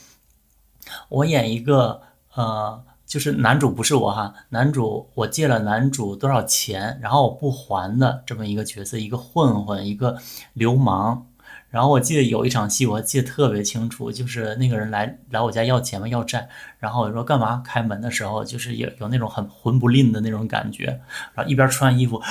[1.09, 2.03] 我演一个
[2.35, 10.19] 呃，就是男主不是我哈，男主我借了男主多少钱，然后我不还的这么一个角色，一个混混，一个
[10.53, 11.27] 流氓。
[11.69, 16.49] 然后我记得有一场戏，我记得特别清楚，就是那个人来来我家要钱嘛，要债，
[16.79, 17.63] 然后我说干嘛？
[17.65, 21.01] 开门的时候就是有有那种很魂不吝的那种感觉，
[21.35, 22.23] 然后一边穿衣服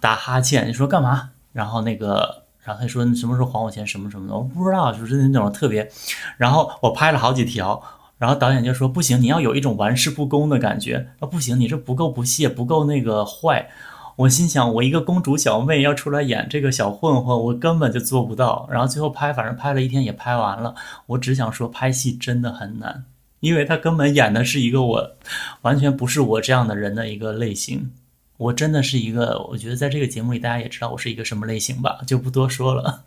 [0.00, 1.30] 打哈欠，你说干嘛？
[1.52, 3.84] 然后那个，然后他说你什么时候还我钱？
[3.86, 5.90] 什么什么的，我不知道，就是那种特别，
[6.36, 7.82] 然后我拍了好几条，
[8.18, 13.68] 然后导演就说不行，你要有一种玩世不恭的感觉，啊不行，你这不够不屑，不够那个坏。
[14.16, 18.68] 我心想，我一个公主小妹要出来演这个小混混，我根本就做不到。
[18.70, 20.74] 然后最后拍，反正拍了一天也拍完了。
[21.06, 23.04] 我只想说，拍戏真的很难，
[23.40, 25.10] 因为他根本演的是一个我
[25.62, 27.90] 完全不是我这样的人的一个类型。
[28.36, 33.02] 我真的是一个，我觉得在这个节目里，大家也知道我是一个什么类型吧，就不多说了。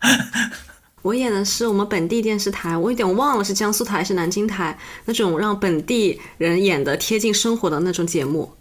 [1.02, 8.52] 我演的是我们本地电视台，我有点忘了是江苏台还是南京台那种让本地人演的贴近生活的那种节目。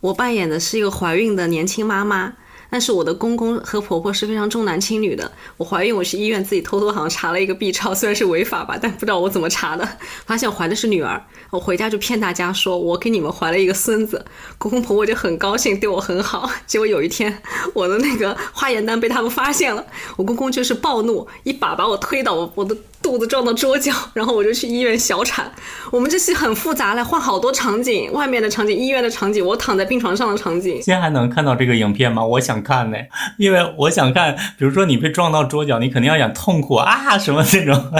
[0.00, 2.32] 我扮演的是一个怀孕的年轻妈妈，
[2.70, 5.30] 但是我的公公和婆婆是非常重男轻女的。
[5.56, 9.88] 我怀孕，我去医院自己偷偷好像查了一个 B 超，虽然是违法吧，但不知道我怎么查的，
[10.26, 11.22] 发现怀的是女儿。
[11.50, 14.24] 我回家就骗大家说我给你们怀了一个孙子，
[14.58, 16.50] 公公婆婆就很高兴，对我很好。
[16.66, 19.84] 结果有一天，我的那个化验单被他们发现了，
[20.16, 22.76] 我公公就是暴怒，一把把我推倒，我我的。
[23.06, 25.48] 肚子撞到桌角，然后我就去医院小产。
[25.92, 30.82] 我们这戏很复杂，来换好多场景，外面的场景，医院的场景，我躺在病床上的场景。
[30.82, 32.24] 现在还能看到这个影片吗？
[32.24, 32.96] 我想看呢，
[33.38, 37.92] 因为我想看，比如说你被撞到桌角，你肯定要演痛苦啊什么这种，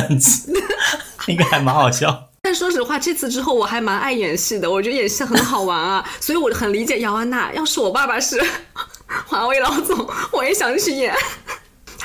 [1.29, 2.25] 应该还蛮好笑。
[2.43, 7.53] 但说实话，这次之后我还蛮爱演戏的，我觉得演戏很好玩啊，所以我很理解姚安娜。
[7.53, 8.43] 要是我爸爸是
[9.29, 11.15] 华为老总，我也想去演。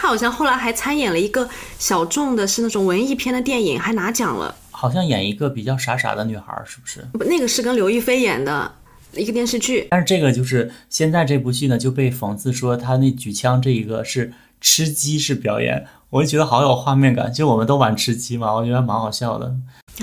[0.01, 4.55] 他好像后来还参演了一个小众的，是那种文艺片的电影，还拿奖了。
[4.71, 7.05] 好像演一个比较傻傻的女孩，是不是？
[7.13, 8.73] 不，那个是跟刘亦菲演的
[9.13, 9.85] 一个电视剧。
[9.91, 17.31] 但是这个就是现在这部剧呢，就被讽刺说他那举枪这一个是吃鸡式表演，我就觉得好有画面感。
[17.31, 19.53] 就我们都玩吃鸡嘛，我觉得蛮好笑的。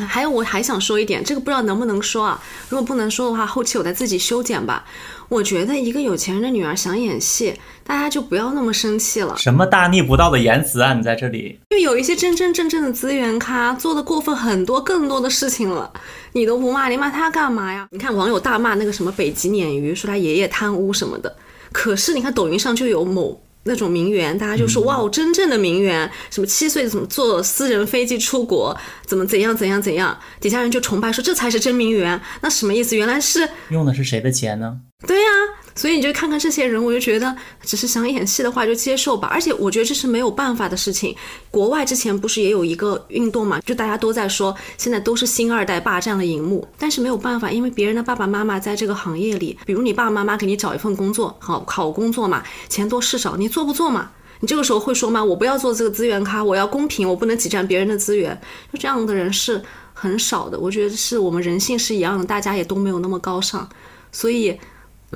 [0.06, 2.40] 还有，我还想说一点，这个不知道能不能说啊？
[2.68, 4.84] 如果不能说的话，后期我再自己修剪吧。
[5.28, 9.36] 我觉得一个有钱人的女儿想演戏，大家就不要那么生气了。
[9.36, 10.94] 什么大逆不道的言辞啊！
[10.94, 15.92] 你在这里，因为有一些真真正正的资源咖做的过分很多，更多的事情了，
[16.32, 17.86] 你都不骂，你骂他干嘛呀？
[17.90, 21.36] 你看网友大骂那个什么北极鲶鱼，说他爷爷贪污什么的，
[21.72, 23.38] 可是你看抖音上就有某。
[23.68, 28.76] 那种名媛，大家就说哇，真正的名媛，什么七岁怎么坐私人飞机出国，
[29.06, 32.20] 怎么怎样怎样怎样，底下人就崇拜说这才是真名媛。
[32.40, 32.96] 那什么意思？
[32.96, 34.78] 原来是用的是谁的钱呢？
[35.06, 35.28] 对呀。
[35.78, 39.28] 所以你就看看这些人，我就觉得只是想演戏的话就接受吧。
[39.30, 41.14] 而且我觉得这是没有办法的事情。
[41.52, 54.10] 国外之前不是也有一个运动嘛，就大家都在说现在都是新二代霸占了荧幕，但是没有办法，因为别人的爸爸妈妈在这个行业里，比如你爸爸妈妈给你找一份工作，好好工作嘛，钱多事少，你做不做嘛？
[54.40, 55.22] 你这个时候会说吗？
[55.22, 58.36] 我不要做这个资源咖，我要公平，我不能挤占别人的资源。
[58.72, 59.62] 就这样的人是
[59.94, 60.58] 很少的。
[60.58, 63.68] 我觉得是我们人性是一样的，大家也都没有那么高尚，
[64.10, 64.58] 所以。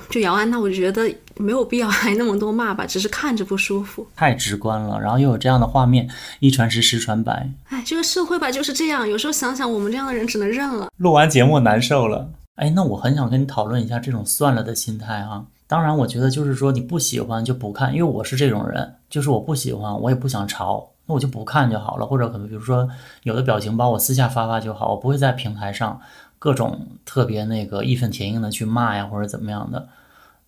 [0.08, 4.98] 就姚安，那我就觉得没有必要挨那么多骂吧，只是看着不舒服，太直观了。
[5.00, 6.08] 然后又有这样的画面，
[6.40, 7.48] 一传十，十传百。
[7.68, 10.88] 哎，这个社会吧就是这样，有时候想想，我们这样的人只能认了。
[10.96, 12.30] 录完节目难受了。
[12.56, 15.44] 哎，那我很想跟你讨论一下这种算了的心态哈。
[15.66, 22.04] 当然，我觉得就是说你不喜欢就不看，因为我是这种人，就是我不喜欢，我也不想吵，那我就不看就好了。
[22.04, 22.86] 或者可能比如说
[23.22, 25.98] 有的表情包我私下发发就好，我不会在平台上。
[26.42, 29.88] 各种特别那个义愤填膺的去骂呀，或者怎么样的，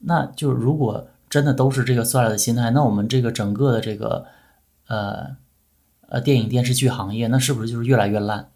[0.00, 4.26] 那就如果真的都是这个算了的心态，那我们这个整个的这个
[4.88, 5.36] 呃
[6.08, 8.48] 呃电影电视剧行业，那是不是就是越来越烂？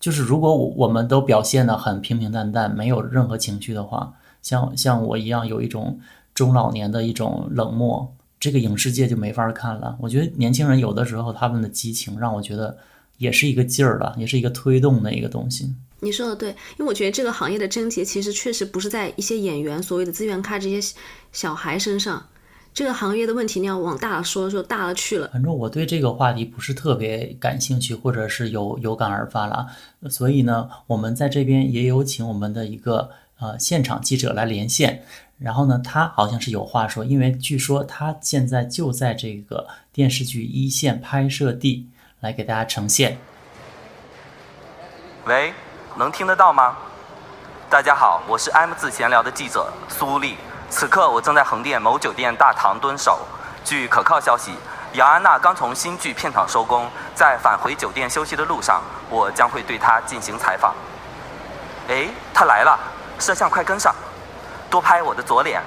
[0.00, 6.00] 就是如果我我们都表现的很平平淡淡，没有任何情绪的话，像像我一样有一种
[6.34, 9.96] 中老年的一种冷漠，这个影视界就没法看了。
[10.00, 12.76] 我觉得年轻人有的时候他们的激情让我觉得
[13.18, 15.74] 也是一个劲儿了，也是一个推动的一个东西。
[16.00, 20.94] 你说的对，因为我觉得这个行业的症结其实确实不是在一些演员所谓的资源咖这些
[21.32, 22.26] 小孩身上，
[22.74, 25.30] 这个行业的问题你要往大了说，就大了去了。
[25.32, 29.66] 反正我对这个话题不是特别感兴趣，或者是有 有感而发了，
[30.10, 35.02] 所以呢，我们在这边也有请我们的一个呃现场记者来连线，
[35.38, 41.86] 然后呢，他好像是有话说，因为据说他现在就在这个电视剧一线拍摄地
[42.26, 43.16] 来给大家呈现。
[45.26, 45.54] 喂。
[45.98, 46.76] 能听得到吗？
[47.70, 50.36] 大家好，我是 M 字闲聊的记者苏丽。
[50.68, 53.20] 此刻我正在横店某酒店大堂蹲守。
[53.64, 54.54] 据可靠消息，
[54.92, 60.74] 姚安娜刚从新剧片场收工，在返回酒店休息的路上，我将会对她进行采访。
[61.88, 62.78] 哎，她来了，
[63.18, 63.94] 摄像快跟上，
[64.68, 65.62] 多拍我的左脸，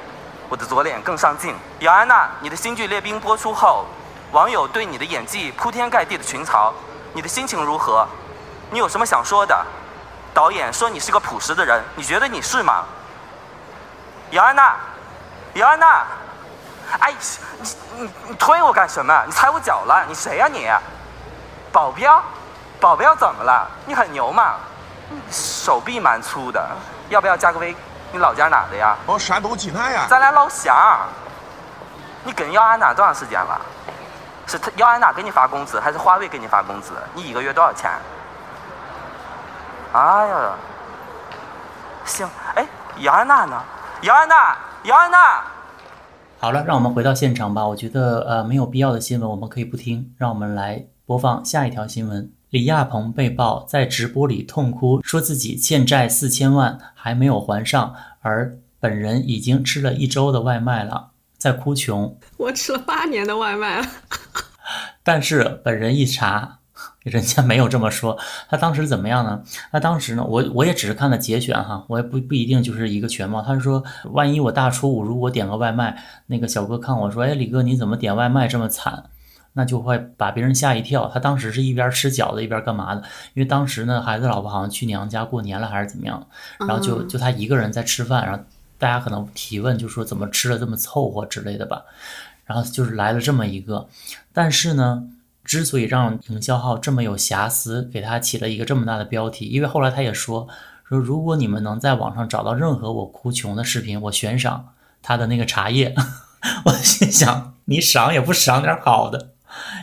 [0.48, 1.56] 我的左脸更上镜。
[1.80, 3.88] 姚安娜，你的新剧《列兵》播出后，
[4.32, 6.72] 网友对你的演技铺天盖地的群嘲，
[7.14, 8.08] 你的心情如何？
[8.70, 9.66] 你有什么想说的？
[10.34, 12.84] 导演说你是个朴实的人，你觉得你是吗？
[14.30, 14.76] 姚安娜，
[15.54, 16.06] 姚安娜，
[17.00, 17.12] 哎，
[17.60, 19.24] 你你你推我干什么？
[19.26, 20.06] 你踩我脚了？
[20.08, 20.70] 你谁呀你？
[21.72, 22.24] 保镖？
[22.80, 23.68] 保镖怎么了？
[23.86, 24.58] 你很牛嘛？
[25.32, 26.64] 手臂蛮粗的，
[27.10, 27.76] 要不要加个微？
[28.12, 28.96] 你老家哪的呀？
[29.08, 30.06] 我山东济南呀。
[30.08, 30.76] 咱俩老乡。
[32.24, 33.60] 你跟姚安娜多长时间了？
[34.50, 36.94] 是他姚安娜给你发工资，还是华为给你发工资？
[37.14, 37.92] 你一个月多少钱？
[39.94, 40.56] 哎呀，
[42.04, 42.68] 行，哎，
[43.02, 43.62] 姚安娜呢？
[44.02, 45.44] 姚安娜，姚安娜。
[46.40, 47.68] 好了，让我们回到现场吧。
[47.68, 52.32] 我觉得呃没有必要的新闻我们可以不听，让我们来播放下一条新闻。
[52.50, 61.10] 李亚鹏被曝在直播里痛哭，说自己欠债四千万还没有还上，而本人已经吃了一周的外卖了，
[61.40, 62.16] 在哭穷。
[62.38, 63.88] 我吃了八年的外卖了。
[65.02, 66.60] 但是本人一查，
[67.02, 68.20] 人家没有这么说。
[68.48, 69.42] 他当时怎么样呢？
[69.72, 73.42] 他当时呢，我我也只是看了节选哈，我也不不一定就是一个全貌。
[73.42, 79.06] 他是说，万一我大初五如果点个外卖，那个小哥看我说，哎，李哥你怎么点外卖这么惨？
[79.54, 81.10] 那就会把别人吓一跳。
[81.12, 83.02] 他当时是一边吃饺子一边干嘛的？
[83.34, 86.28] 因为当时呢，孩子老婆好像去娘家过年了还是怎么样，
[86.60, 88.44] 然后就就他一个人在吃饭，然后
[88.80, 91.84] 大家可能提问就说怎么吃的这么凑合之类的吧。
[92.46, 93.88] 然后就是来了这么一个，
[94.34, 95.04] 但是呢，
[95.44, 100.48] 之所以让营销号这么有瑕疵，给他起了一个这么大的标题，因为后来他也说
[100.84, 104.70] 说，如果你们能在网上找到任何我哭穷的视频，我悬赏
[105.04, 105.94] 他的那个茶叶。
[106.66, 109.30] 我心想，你赏也不赏点好的。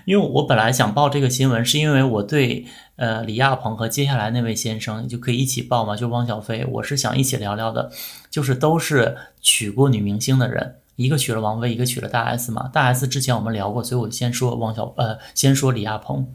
[0.04, 7.90] 因为我本来想报这个新闻，是因为我对呃李亚鹏和接下来那位先生就可以一起报嘛，就汪小菲，我是想一起聊聊的，
[8.30, 12.68] 就是都是娶过女明星的人，一个娶了王菲，一个娶了大 S 嘛。
[12.72, 16.26] 大 S 之前我们聊过，所以我先说汪小呃，先说李亚鹏。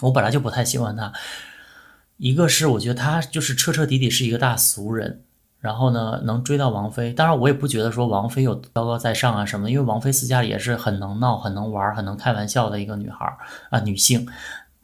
[0.00, 1.12] 我本来就不太喜欢他，
[2.16, 5.22] 一个是我觉得他就是彻彻底底是一个大俗人。
[5.60, 13.34] 然后呢，能追到王菲，当然我也不觉得说王菲有高高在上啊什么的，因为王菲私下里也是很能闹、很能玩、很能开玩笑的一个女孩
[13.70, 14.26] 啊，女性。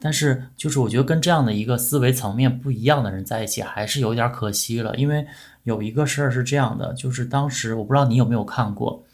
[0.00, 4.94] 但是就是我觉得跟这样的一个思维层面不一样的人在一起，还是有点可惜了。
[4.96, 5.26] 因为
[5.64, 9.04] 有一个事儿是这样的，就是当时我不知道你有没有看过，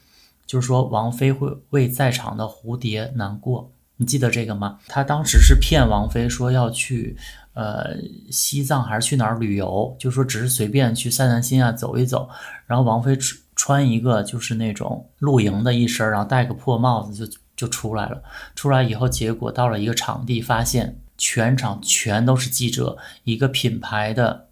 [0.46, 4.78] 就是说王菲会为在场的蝴蝶难过，你记得这个吗？
[4.86, 7.16] 她当时是骗王菲说要去。
[7.56, 7.96] 呃，
[8.30, 9.96] 西藏还是去哪儿旅游？
[9.98, 12.28] 就说只是随便去散散心啊，走一走。
[12.66, 13.16] 然后王菲
[13.54, 18.22] 穿一个就是那种露营的一身，然后戴个破帽子就就出来了。
[18.54, 22.98] 出来以后，结果到了一个场地，发现全场全都是记者。
[23.24, 24.48] 一个品牌的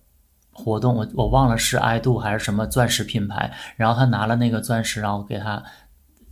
[0.52, 3.52] 活动，我我忘了是爱度还是什么钻石品牌。
[3.76, 5.62] 然后他拿了那个钻石，然后给他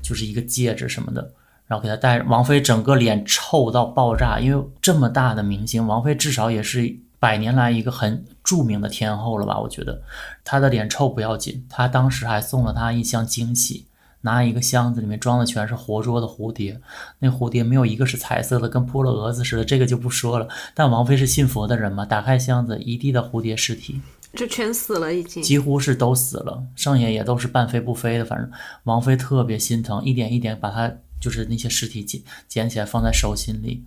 [0.00, 1.32] 就是一个戒指什么的。
[1.66, 9.58] 然后给他戴王菲整个脸臭到爆炸，因为这么大的明星，王菲至少也是百年来一个很著名的天后了吧？
[9.58, 10.02] 我觉得
[10.44, 13.86] 她的脸臭不要紧，她当时还送了她一箱惊喜，
[14.22, 16.80] 拿一个箱子里面装的全是活捉的蝴蝶，
[17.20, 20.48] 那蝴蝶没有一个是彩色的，跟扑了蛾子似的，这个就不说了。
[20.74, 24.00] 但王菲是信佛的人嘛，打开箱子，一地的蝴蝶尸体，
[24.34, 28.50] 就全死了，已经几乎是都死了，剩下也都是半飞不飞的，反正
[28.84, 30.92] 王菲特别心疼，一点一点把它。
[31.22, 33.84] 就是那些尸体捡捡起来放在手心里，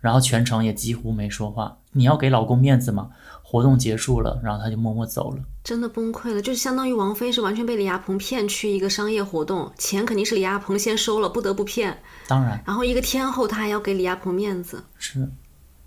[0.00, 1.76] 然后全程也几乎没说话。
[1.90, 3.10] 你要给老公面子嘛？
[3.42, 5.42] 活动结束了，然后她就默默走了。
[5.68, 11.94] 真的崩溃了，就是相当于王菲是完全被李亚鹏骗去一个商业活动，钱肯定是李亚鹏先收了，不得不骗。
[12.26, 14.82] 当然，然后一个天后，她还要给李亚鹏面子。
[14.96, 15.28] 是，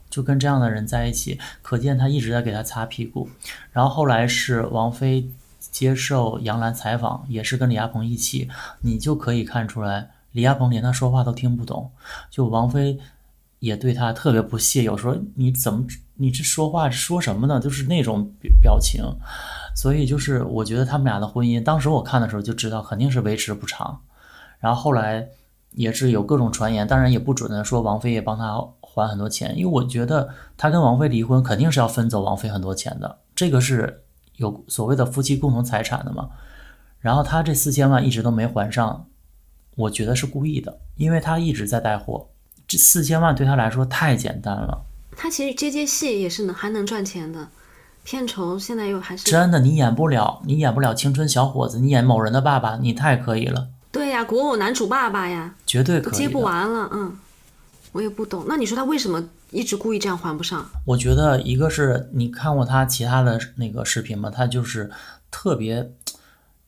[0.08, 3.28] 就跟这样的人在一起，可见他一直在给他擦屁股。
[3.72, 5.28] 然后后来是王菲
[5.60, 8.48] 接受杨澜采访，也是跟李亚鹏一起，
[8.82, 10.12] 你就可以看出来。
[10.34, 11.90] 李亚鹏连他说话都听不懂，
[12.30, 13.00] 就王菲
[13.58, 15.84] 也对他特别不屑，有时候你怎么
[16.18, 17.60] 你这说话说什么呢？
[17.60, 19.04] 就是那种表情，
[19.76, 24.02] 所以就是我觉得他们俩的婚姻，当时我看的时候就知道肯定是维持不长。
[24.60, 25.28] 然后后来
[25.72, 34.04] 也是有各种传言，当然也不准的说王菲也帮他还很多钱，因为我觉得他跟王菲离婚肯定是要分走王菲很多钱的，这个是
[34.38, 36.30] 有所谓的夫妻共同财产的嘛。
[37.00, 39.08] 然后他这四千万一直都没还上。
[39.78, 42.28] 我觉得是故意的，因为他一直在带货，
[42.68, 44.86] 这四千万对他来说太简单了。
[45.16, 47.48] 他其实接接戏也是能还能赚钱的，
[48.04, 49.60] 片酬现在又还是真的。
[49.60, 53.68] 你演不了，你演不了青春小伙子，你演某人的爸爸，你太可以了。
[53.92, 56.14] 对呀，古偶男主爸爸呀，绝对可以。
[56.14, 57.18] 接不完了，嗯，
[57.92, 58.46] 我也不懂。
[58.48, 60.66] 那你说他为什么一直故意这样还不上？
[60.86, 64.30] 我觉得一个是你看过他其他的那个视频吗？
[64.30, 64.90] 他就是
[65.30, 65.92] 特别。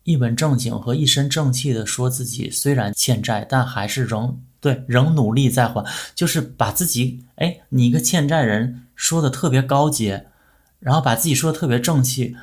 [0.06, 10.28] 一本正经和一身正气的说自己虽然欠债，但还是仍对仍努力在还，就是把自己哎，你一个欠债人说的特别高阶，
[10.84, 12.36] 然后把自己说的特别正气。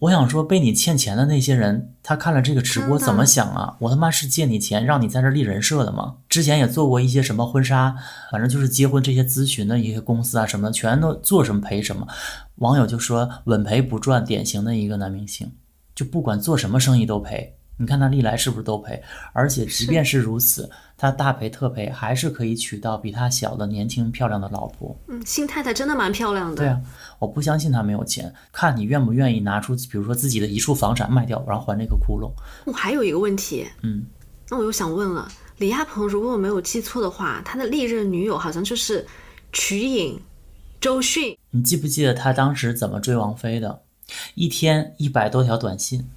[0.00, 3.76] 我想说，被你欠钱的那些人，他看了这个直播怎么想啊？
[3.80, 6.18] 我他妈是借你钱让你在这立人设的吗？
[6.28, 7.96] 之前也做过一些什么婚纱，
[8.30, 12.06] 反正就是结婚这些咨询的一些公司啊什么的，全都做什么赔什么。
[12.56, 15.50] 网友就说稳赔不赚，典型的一个男明星，
[15.96, 17.56] 就不管做什么生意都赔。
[17.80, 19.02] 你看他历来是不是都赔？
[19.32, 24.94] 而且即便是如此，他大赔特赔，还是可以娶到比他小的年轻漂亮的老婆。
[25.06, 26.56] 嗯，新太太真的蛮漂亮的。
[26.56, 26.80] 对啊，
[27.20, 32.28] 我不相信他没有钱，看你愿不愿意拿出，比如说自己的一处房产卖掉，然后还这个窟窿。
[32.66, 34.04] 我还有一个问题，嗯，
[34.50, 39.06] 那我又想问了，李亚鹏如果我没有记错的话，他的历任女友好像就是
[39.52, 40.20] 瞿颖、
[40.80, 41.38] 周迅。
[41.50, 43.82] 你记不记得他当时怎么追王菲的？
[44.34, 46.08] 一天一百多条短信，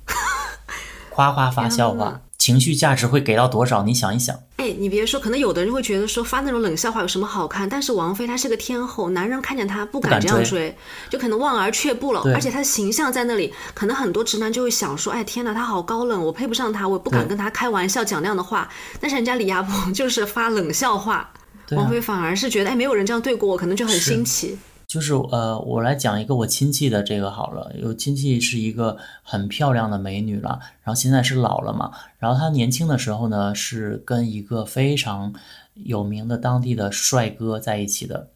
[1.11, 3.83] 夸夸发笑话，情绪价值会给到多少？
[3.83, 4.35] 你想一想。
[4.57, 10.75] 哎，你别说，可能有的人会觉得说发那种冷笑话有什么好看，但是王菲她是个天后，男人看见她不敢这样追，
[11.07, 12.21] 就可能望而却步了。
[12.33, 18.67] 而且她的形象在那里，可能很多直男就会想说，哎天哪，她好高冷，我配不上她，我不敢跟她开玩笑讲那样的话。
[18.99, 24.57] 但是人家李亚鹏 就是发冷笑话，啊王菲反而是觉得，哎，没有人这样对过我，可能就很新奇。
[24.91, 27.71] 就是呃，我来讲一个我亲戚的这个好了。
[27.77, 31.93] 有亲戚是一个很漂亮的美女了，然后现在是老了嘛。
[32.19, 35.33] 然后她年轻的时候呢，是跟一个非常
[35.75, 38.27] 有名的当地的帅哥在一起的。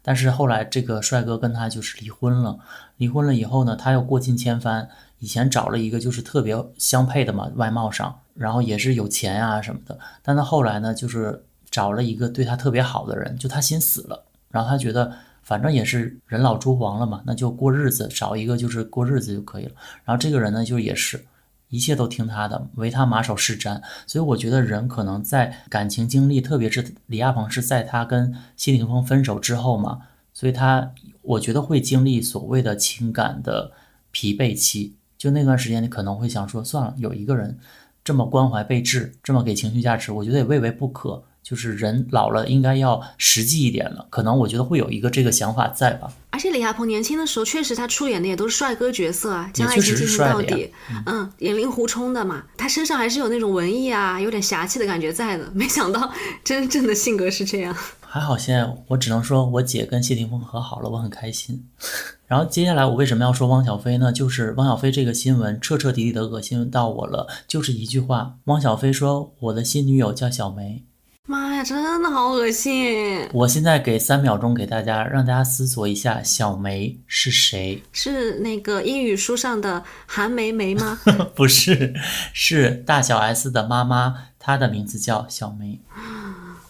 [0.00, 2.58] 但是后来这个帅哥跟她就是离婚了。
[2.96, 4.88] 离婚了以后呢，她又过尽千帆，
[5.18, 9.98] 以前找了一个就是特别相配的嘛，外貌上，然后也是有钱啊什么的。
[10.22, 14.24] 但她后来呢，就是找了一个对她特别好的人，就她心死了。
[14.50, 15.12] 然后她觉得
[15.48, 19.72] 反正也是人老珠黄了嘛，那就过日子，找一个就是过日子就可以了。
[20.04, 21.24] 然后这个人呢，就也是
[21.70, 23.80] 一切都听他的，唯他马首是瞻。
[24.06, 30.00] 所以我觉得人可能在感情经历，特别是李亚鹏是在他跟谢霆锋分手之后嘛，
[30.34, 30.92] 所以他
[31.22, 33.72] 我觉得会经历所谓的情感的
[34.10, 34.96] 疲惫期。
[35.16, 37.58] 就那段时间，你可能会想说，算了，有一个人
[38.04, 41.24] 这么关怀备至，这么给情绪价值，我觉得也未为不可。
[41.48, 44.06] 就是人老了，应该要实际一点了。
[44.10, 46.12] 可能我觉得会有一个这个想法在吧。
[46.28, 50.70] 而且李亚鹏年轻的时候，确实他出演的也都是帅哥角色啊，将爱情进行到底，
[51.06, 55.50] 嗯，演令狐冲的嘛，他身上还是有那种文艺啊，有点侠气的感觉在的。
[55.54, 56.12] 没想到
[56.44, 57.74] 真正的性格是这样。
[58.00, 61.66] 还好现在我只能说我姐跟谢霆锋和好了，我很开心。
[62.28, 64.12] 然后接下来我为什么要说汪小菲呢？
[64.12, 70.84] 就是汪小菲这个新闻彻彻底底的恶心到我了，就是一句话，汪小菲说我的新女友叫小梅。
[71.64, 73.28] 真的好恶心！
[73.32, 77.82] 我现在给三秒钟给大家，让大家思索一下小梅是谁？
[77.92, 80.98] 是那个英语书上的韩梅梅吗？
[81.34, 81.94] 不是，
[82.32, 85.80] 是大小 S 的妈妈，她的名字叫小梅。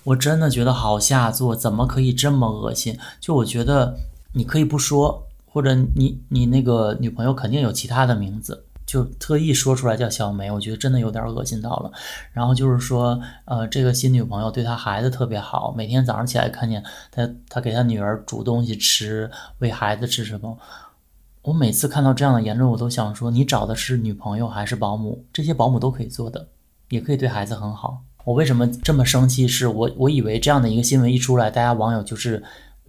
[0.05, 2.99] 我真的觉得好下作，怎么可以这么恶心？
[3.21, 3.95] 就我觉得
[4.33, 11.93] 你可以不说，或者你你那个女朋友肯定有其他的名字，就特意说出来叫小梅，我觉得真的有点恶心到了。
[12.33, 20.57] 然后就是说，呃，这个新女朋友对他孩子特别好，每天早上起来看见他，他给他女儿煮东西吃，喂孩子吃什么。
[21.43, 25.23] 我每次看到这样的言论，我都想说，你找的是女朋友还是保姆？
[25.35, 26.49] 这些保姆都可以做的，
[26.89, 28.03] 也可以对孩子很好。
[28.25, 29.47] 我为什么这么生气？
[29.47, 32.43] 是我我以为这样的一个新闻一出来，大家网友就是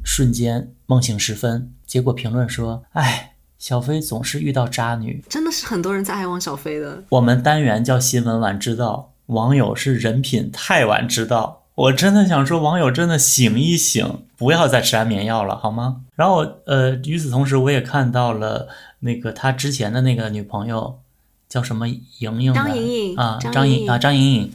[0.06, 5.24] 瞬间梦醒时分，结果评论说：“哎，小飞总是遇到渣女。
[5.30, 11.58] 真的是很多人在爱汪小菲的。”我们单元叫新闻晚知道，网友是人品太晚知道。
[11.76, 16.02] 我真的想说，网友真的醒一醒，不要再吃安眠药了，好吗？
[16.16, 18.68] 然后呃，与此同时，我也看到了
[19.00, 21.00] 那个他之前的那个女朋友
[21.48, 24.54] 叫什么莹莹的张莹莹啊，张莹莹张莹啊张莹莹，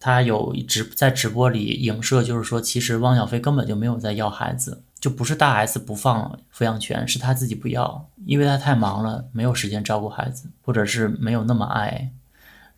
[0.00, 12.10] 她有直在直播里影射，就是说其实汪小菲根本就没有在要孩子，就不是大 S 不放抚养权，是他自己不要，因为他太忙了，没有时间照顾孩子，或者是没有那么爱。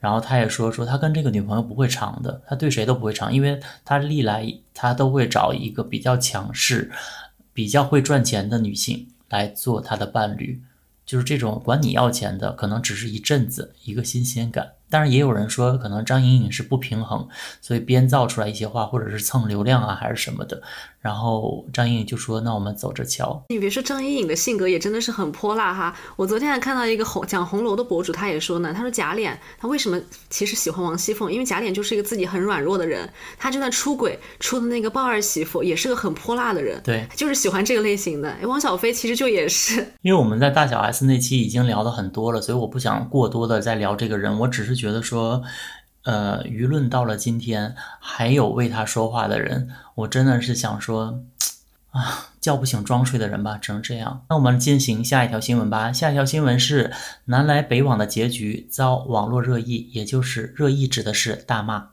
[0.01, 6.91] 然后他也说说他跟这个女朋友不会长的，他对谁都不会长，因为他历来他都会找一个比较强势、
[7.53, 10.61] 比较会赚钱的女性来做他的伴侣，
[11.05, 14.73] 就是这种管你要钱的，可能只是一阵子一个新鲜感。
[14.89, 17.27] 当然，也有人说，可能张颖颖是不平衡，
[17.61, 20.63] 所以编造出来一些话，或者是蹭流量啊，还是什么的。
[21.01, 25.97] 然后张颖颖就说：“那我们走着瞧。”你别说，张颖颖的性格也真的是很泼辣哈。
[26.17, 38.35] 我昨天还看到一个红讲红楼的博主，他也说呢，他说贾琏他为什么其实喜欢王熙凤，因为贾琏就是一个自己很软弱的人，他就算出轨出的那个鲍二媳妇也是个很泼辣的人，对，就是喜欢这个类型的。
[38.43, 45.43] 汪小菲其实就也是，因为我们在大小 S 那期已经聊的很多了，所以我不想过多的再聊这个人，我只是觉得说。
[46.07, 51.21] 呃，舆论到了今天还有为他说话的人，我真的是想说，
[51.91, 54.25] 啊，叫不醒装睡的人吧，只能这样。
[54.29, 55.93] 那我们进行下一条新闻吧。
[55.93, 56.93] 下一条新闻是
[57.25, 61.89] 南来北往的结局遭网络热议，也就是热议指的是大骂。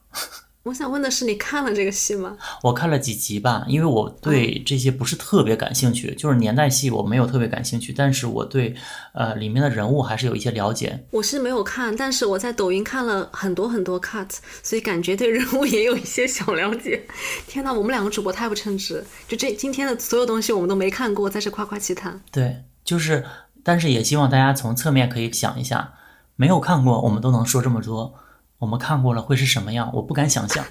[0.64, 2.38] 我想问的是，你看了这个戏吗？
[2.62, 8.74] 我看了几集吧，因为我对这些不是特别感兴趣，就是年代戏我没有特别感兴趣，但是我对
[9.14, 11.06] 呃里面的人物还是有一些了解。
[11.12, 14.30] 我是没有看，但是我在抖音看了很多很多 cut，
[14.64, 17.06] 所以感觉对人物也有一些小了解。
[17.46, 22.22] 天哪，我们两个主播太不称职，就这今天的所有东西我们都没看过，在这夸夸其谈。
[22.32, 23.26] 对，就是，
[23.64, 25.96] 但是也希望大家从侧面可以想一下，
[26.38, 28.16] 没有看过我们都能说这么多。
[28.64, 29.92] 我们看过了会是什么样？
[29.94, 30.66] 我不敢想象。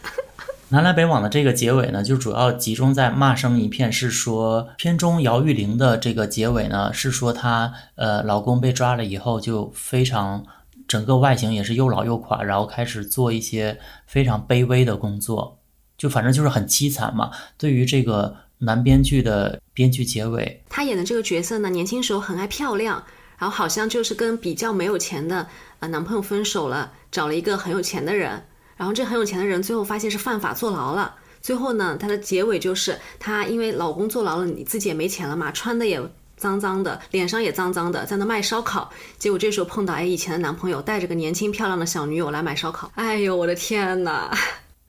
[0.70, 10.42] 南来北往的这个结尾呢，就主要集中在骂声一片，是说片中姚玉玲的这个结尾呢，是说她呃老公被抓了以后就非常
[10.88, 15.58] 整个外形也是又老又垮，然后开始做一些非常卑微的工作，
[15.98, 17.30] 就反正就是很凄惨嘛。
[17.58, 23.04] 对于这个男编剧的编剧结尾，他演的这个角色呢，年轻时候很爱漂亮，
[23.36, 25.46] 然后好像就是跟比较没有钱的
[25.80, 26.92] 呃男朋友分手了。
[27.12, 28.42] 找了一个很有钱的人，
[28.76, 31.14] 然后这很有钱的人最后发现是犯法坐牢了。
[31.40, 36.00] 最后呢，他的结尾就是她因为老公坐牢了，你自己也没钱了嘛，穿的也
[36.36, 38.90] 脏脏的，脸上也脏脏的，在那卖烧烤。
[39.18, 42.90] 结果这时候碰到哎以前的男朋友带着个年轻漂亮的小女友来买烧烤。
[42.94, 44.32] 哎呦我的天哪！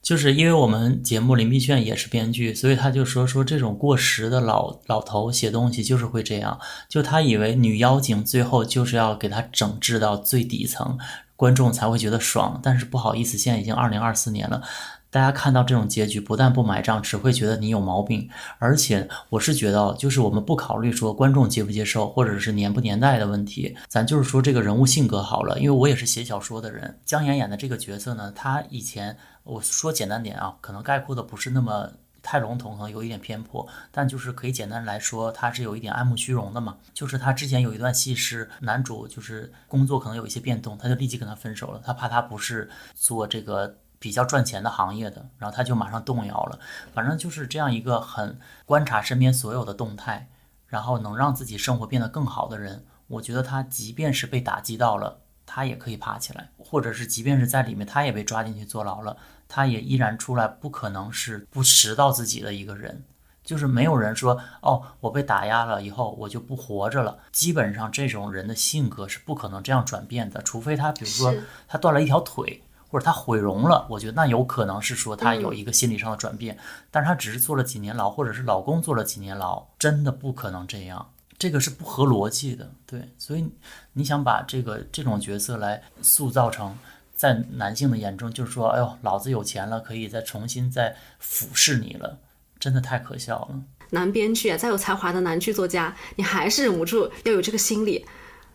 [0.01, 6.59] 就是因为我们节目林碧炫也是编剧，所以他就说说这种过时的老老头写东西就是会这样，
[6.89, 10.97] 就他以为女妖精最后就是要给他整治到最底层。
[11.43, 14.63] 观众才会觉得爽，但是不好意思，现在已经二零二四年了，
[15.09, 18.29] 大家看到这种结局，不但不买账，只会觉得你有毛病。
[18.59, 25.59] 而且我是觉得，就是我们不考虑说观众接不接受，或者是年不年代的问题，咱就是说这个人物性格好了。
[25.59, 31.91] 因为我也是写小说的人，姜妍演的这个角色呢，她以前我说简单点啊，可能概括的不是那么。
[32.23, 36.77] 太笼统可能有一点偏颇，但就是可以简单来说，他是有一点爱慕虚荣的嘛。
[36.93, 41.81] 就是他之前有一段戏是男主就是工作可能有一些变动，他就立即跟他分手了。
[41.85, 46.59] 他怕他不是做这个比较赚钱的行业的，然后他就马上动摇了。
[46.93, 50.29] 反正就是这样一个很观察身边所有的动态，
[50.67, 52.85] 然后能让自己生活变得更好的人。
[53.07, 59.17] 我觉得他即便是被打击到了，他也可以爬起来，或者是即便是在里面他也被抓进去坐牢了。
[59.47, 63.03] 他也依然出来，不可能是不识到自己的一个人，
[63.43, 67.19] 就是没有人说哦，我被打压了以后我就不活着了。
[67.31, 71.33] 基本上这种人的性格是不可能这样转变的，除非他比如说
[71.67, 76.57] 他断了一条腿，或者他毁容了，我觉得那有可能是说他有一个心理上的转变。
[76.89, 82.71] 但是他只是坐了几年牢，或者是老公坐了几年牢，真的不可能这样，这个是不合逻辑的。
[82.85, 83.47] 对，所以
[83.93, 86.77] 你想把这个这种角色来塑造成。
[87.23, 92.19] 在男性的眼中，就是说，哎呦，老子有钱了，可以再重新再俯视你了，
[92.59, 93.61] 真的太可笑了。
[93.91, 98.05] 男编剧啊，再有才华的男剧作家，你还是忍不住要有这个心理。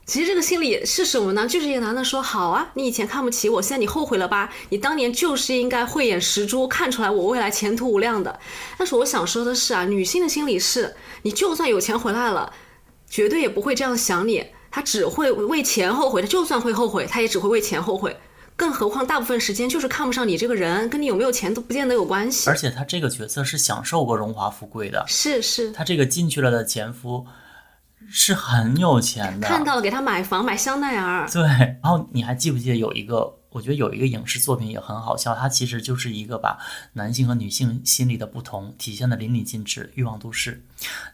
[0.04, 1.48] 其实这个心理是什么呢？
[1.48, 4.52] 就是一个男的说，好啊，你以前看不起我，现在你后悔了吧？
[4.68, 8.38] 你当年就是应该慧眼识珠，看出来我未来前途无量的。
[8.76, 12.52] 但是我想说的是啊，女性的心理是，你就算有钱回来了，
[13.08, 16.20] 绝对也不会这样想你，他只会为钱后悔。
[16.20, 18.14] 他就算会后悔，他也只会为钱后悔。
[18.58, 22.50] 更何况，大部分时间就是看不上你这个人，跟你有没有钱都不见得有关系。
[22.50, 25.70] 而且他这个角色是享受过荣华富贵的，是是。
[25.70, 27.24] 他这个进去了的前夫
[28.10, 31.28] 是很有钱的，看到了给他买房买香奈儿。
[31.32, 33.32] 对，然后你还记不记得有一个？
[33.50, 36.58] 我觉得有一个影视作品也很好笑，它其实就是一个把
[36.92, 40.64] 男性和女性心理的不同体现的淋漓尽致，《欲望都市》。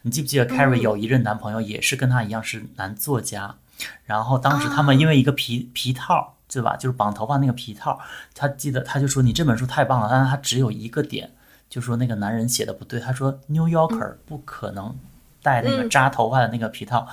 [0.01, 3.55] 你记不记得 Carrie 有一任男朋友也是跟他一样是男作家，
[4.03, 6.34] 然后当时他们因为一个皮皮套。
[6.55, 6.77] 对吧？
[6.77, 7.99] 就是绑头发那个皮套，
[8.33, 11.29] 他记得他就说你这本书太棒了，但是他只有一个点，
[11.69, 12.97] 就说那个男人写的不对。
[12.97, 14.95] 他说 New Yorker 不可能
[15.43, 17.05] 戴那个扎头发的那个皮套，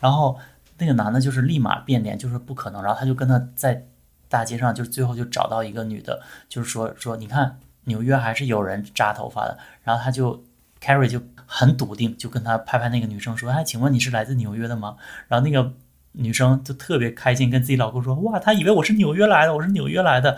[0.00, 0.36] 然后
[0.78, 2.82] 那个男的就是立马变脸，就是不可能。
[2.82, 3.86] 然后他就跟他在
[4.28, 9.56] 大街上，就最后就找到一个女的，就是说说你看纽约还是有人扎头发的。
[9.84, 10.42] 然后他就
[10.82, 14.96] Carrie 就很笃定，就跟他拍拍那个女生说，哎，请问你是来自纽约的吗？
[15.28, 15.72] 然后那个。
[16.12, 20.36] 女生就特别开心，跟自己老公说：“哇，他以为我是纽约来的，我是纽约来的，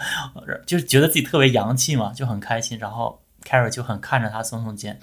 [0.66, 5.00] 就是觉得自己特别洋气嘛，就很开心。”然后 Carrie 就很看着他耸耸肩，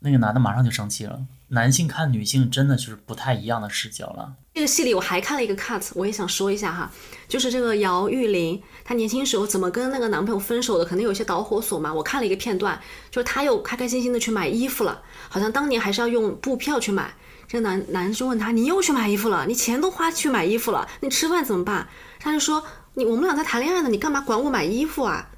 [0.00, 1.20] 那个男的马上就生气了。
[1.48, 4.34] 男性看女性真的就是不太一样的视角了。
[4.54, 6.90] 这个戏里我还看了一个 cut，我也想说一下哈，
[7.26, 11.92] 就是这个姚玉玲，她年轻时候怎么跟那个男朋友分手的，可能有些导火索嘛。
[11.92, 12.80] 我看了一个片段，
[13.10, 17.12] 就是她又开开心心的去买衣服了，好像当年还是要用布票去买。
[17.50, 19.44] 这个男男生问他：“你又去买衣服了？
[19.48, 21.88] 你钱都花去买衣服了，你吃饭怎么办？”
[22.20, 22.62] 他就说
[22.94, 25.28] ：“你我们俩在谈恋爱呢，你干嘛管我买衣服啊？”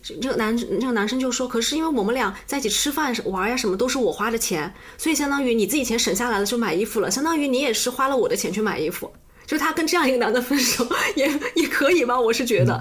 [0.00, 9.12] 这这个男这个男生就说：“可是因为我们俩在一起吃饭玩呀什么都是我花的钱，所以相当于你自己钱省下来了就买衣服了，相当于你也是花了我的钱去买衣服。
[9.44, 10.86] 就他跟这样一个男的分手
[11.16, 12.20] 也也可以吧？
[12.20, 12.80] 我是觉得。”，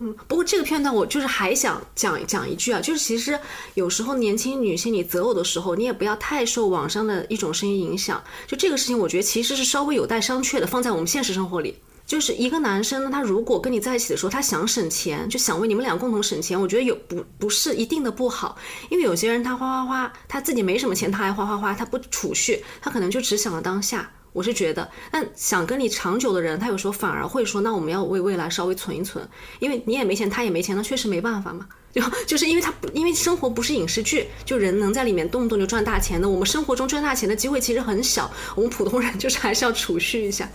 [0.00, 3.38] 嗯不过这个片段我就是还想讲讲一句啊，就是其实
[3.74, 8.22] 有时候年轻女性你择偶的时候，你也不要太受网上的一种声音影响。
[8.46, 10.66] 就这个事情，我觉得其实是稍微有待商榷的。
[10.66, 18.58] 放在我们现实生活里，就是一个男生呢，他如果跟你在一起的时候，他想省钱，就想为你们俩共同省钱，我觉得有不不是一定的不好。
[18.90, 24.10] 因为有些人他花花花，他自己没什么钱，他还花花花，他不储蓄，他可能就只想了当下。
[24.34, 29.26] 我是觉得，但想跟你长久的人，他有时候反而会说，那我们要为未来稍微存一存，
[29.60, 31.66] 因为你也没钱，他也没钱，那确实没办法嘛。
[31.92, 40.48] 就就是因为他不，因为生活不是影视剧，就人能在里面动不动就赚大钱的，我们生活中赚大钱的机会其实很小，我们普通人 就是还是要储蓄一下。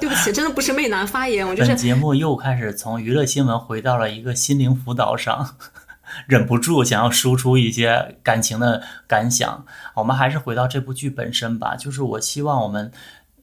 [0.00, 1.76] 对不起，真的不是媚男发言，我就是。
[1.76, 5.56] 节目又开始从娱乐新闻回到了一个心灵辅导上，
[6.26, 9.66] 忍不住想要输出一些感情的感想。
[9.96, 12.90] 我们还是回到这部剧本身吧，就是我希望我们。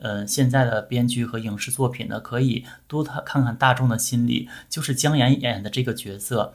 [0.04, 4.49] 嗯，现在的编剧和影视作品呢，可以多看看看大众的心理。
[4.70, 6.54] 就是姜妍演的这个角色，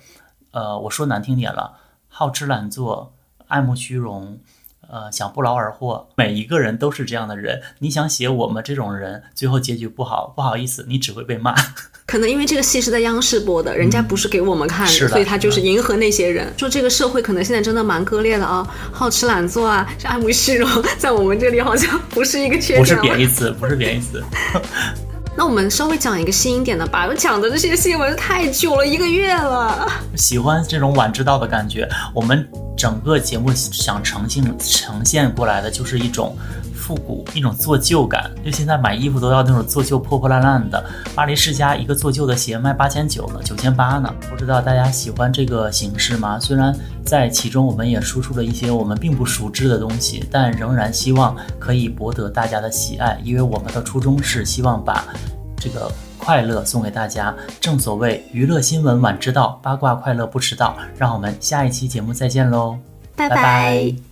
[0.51, 1.79] 呃，我说难听点了，
[2.09, 4.39] 好吃懒做，爱慕虚荣。
[4.91, 7.61] 呃，想不劳而获，每一个人都是这样的人。
[7.79, 11.55] 你想写我们这种人，最后结局不好，不好意思，你只会被骂。
[12.07, 16.51] 可能因为这个戏是在央视播的，人家不是给我们看的，所以他就是迎合那些人。
[16.57, 22.81] 说这个社会可能现在真的蛮割裂的啊，好吃懒做啊，爱慕虚荣，在我们这里好像不是一个缺点。
[22.81, 24.25] 不是贬义词，不是贬义词。
[25.39, 29.89] 那我们稍微讲一个新一点的吧，我讲的这些新闻太久了，一个月了。
[30.17, 32.45] 喜欢这种晚知道的感觉，我们
[32.77, 36.37] 整个节目想呈现呈现过来的就是一种
[36.89, 38.31] 复古，一种做旧感。
[38.43, 40.83] 就现在买衣服都要那种做旧、破破烂烂的。
[41.15, 44.11] 巴黎世家一个做旧的鞋卖八千九呢，九千八呢。
[44.31, 46.41] 不知道大家喜欢这个形式吗？
[46.41, 46.75] 虽然
[47.05, 55.05] 在其中我们也输出了一些我们并不熟知的东西，但仍然希望可以博得大家的喜爱，因为我们的初衷是希望把。
[55.61, 60.77] 这个快乐送给大家，正所谓娱乐新闻晚知道，八卦快乐不迟到。
[60.97, 62.79] 让我们下一期节目再见喽，
[63.17, 64.08] 拜拜。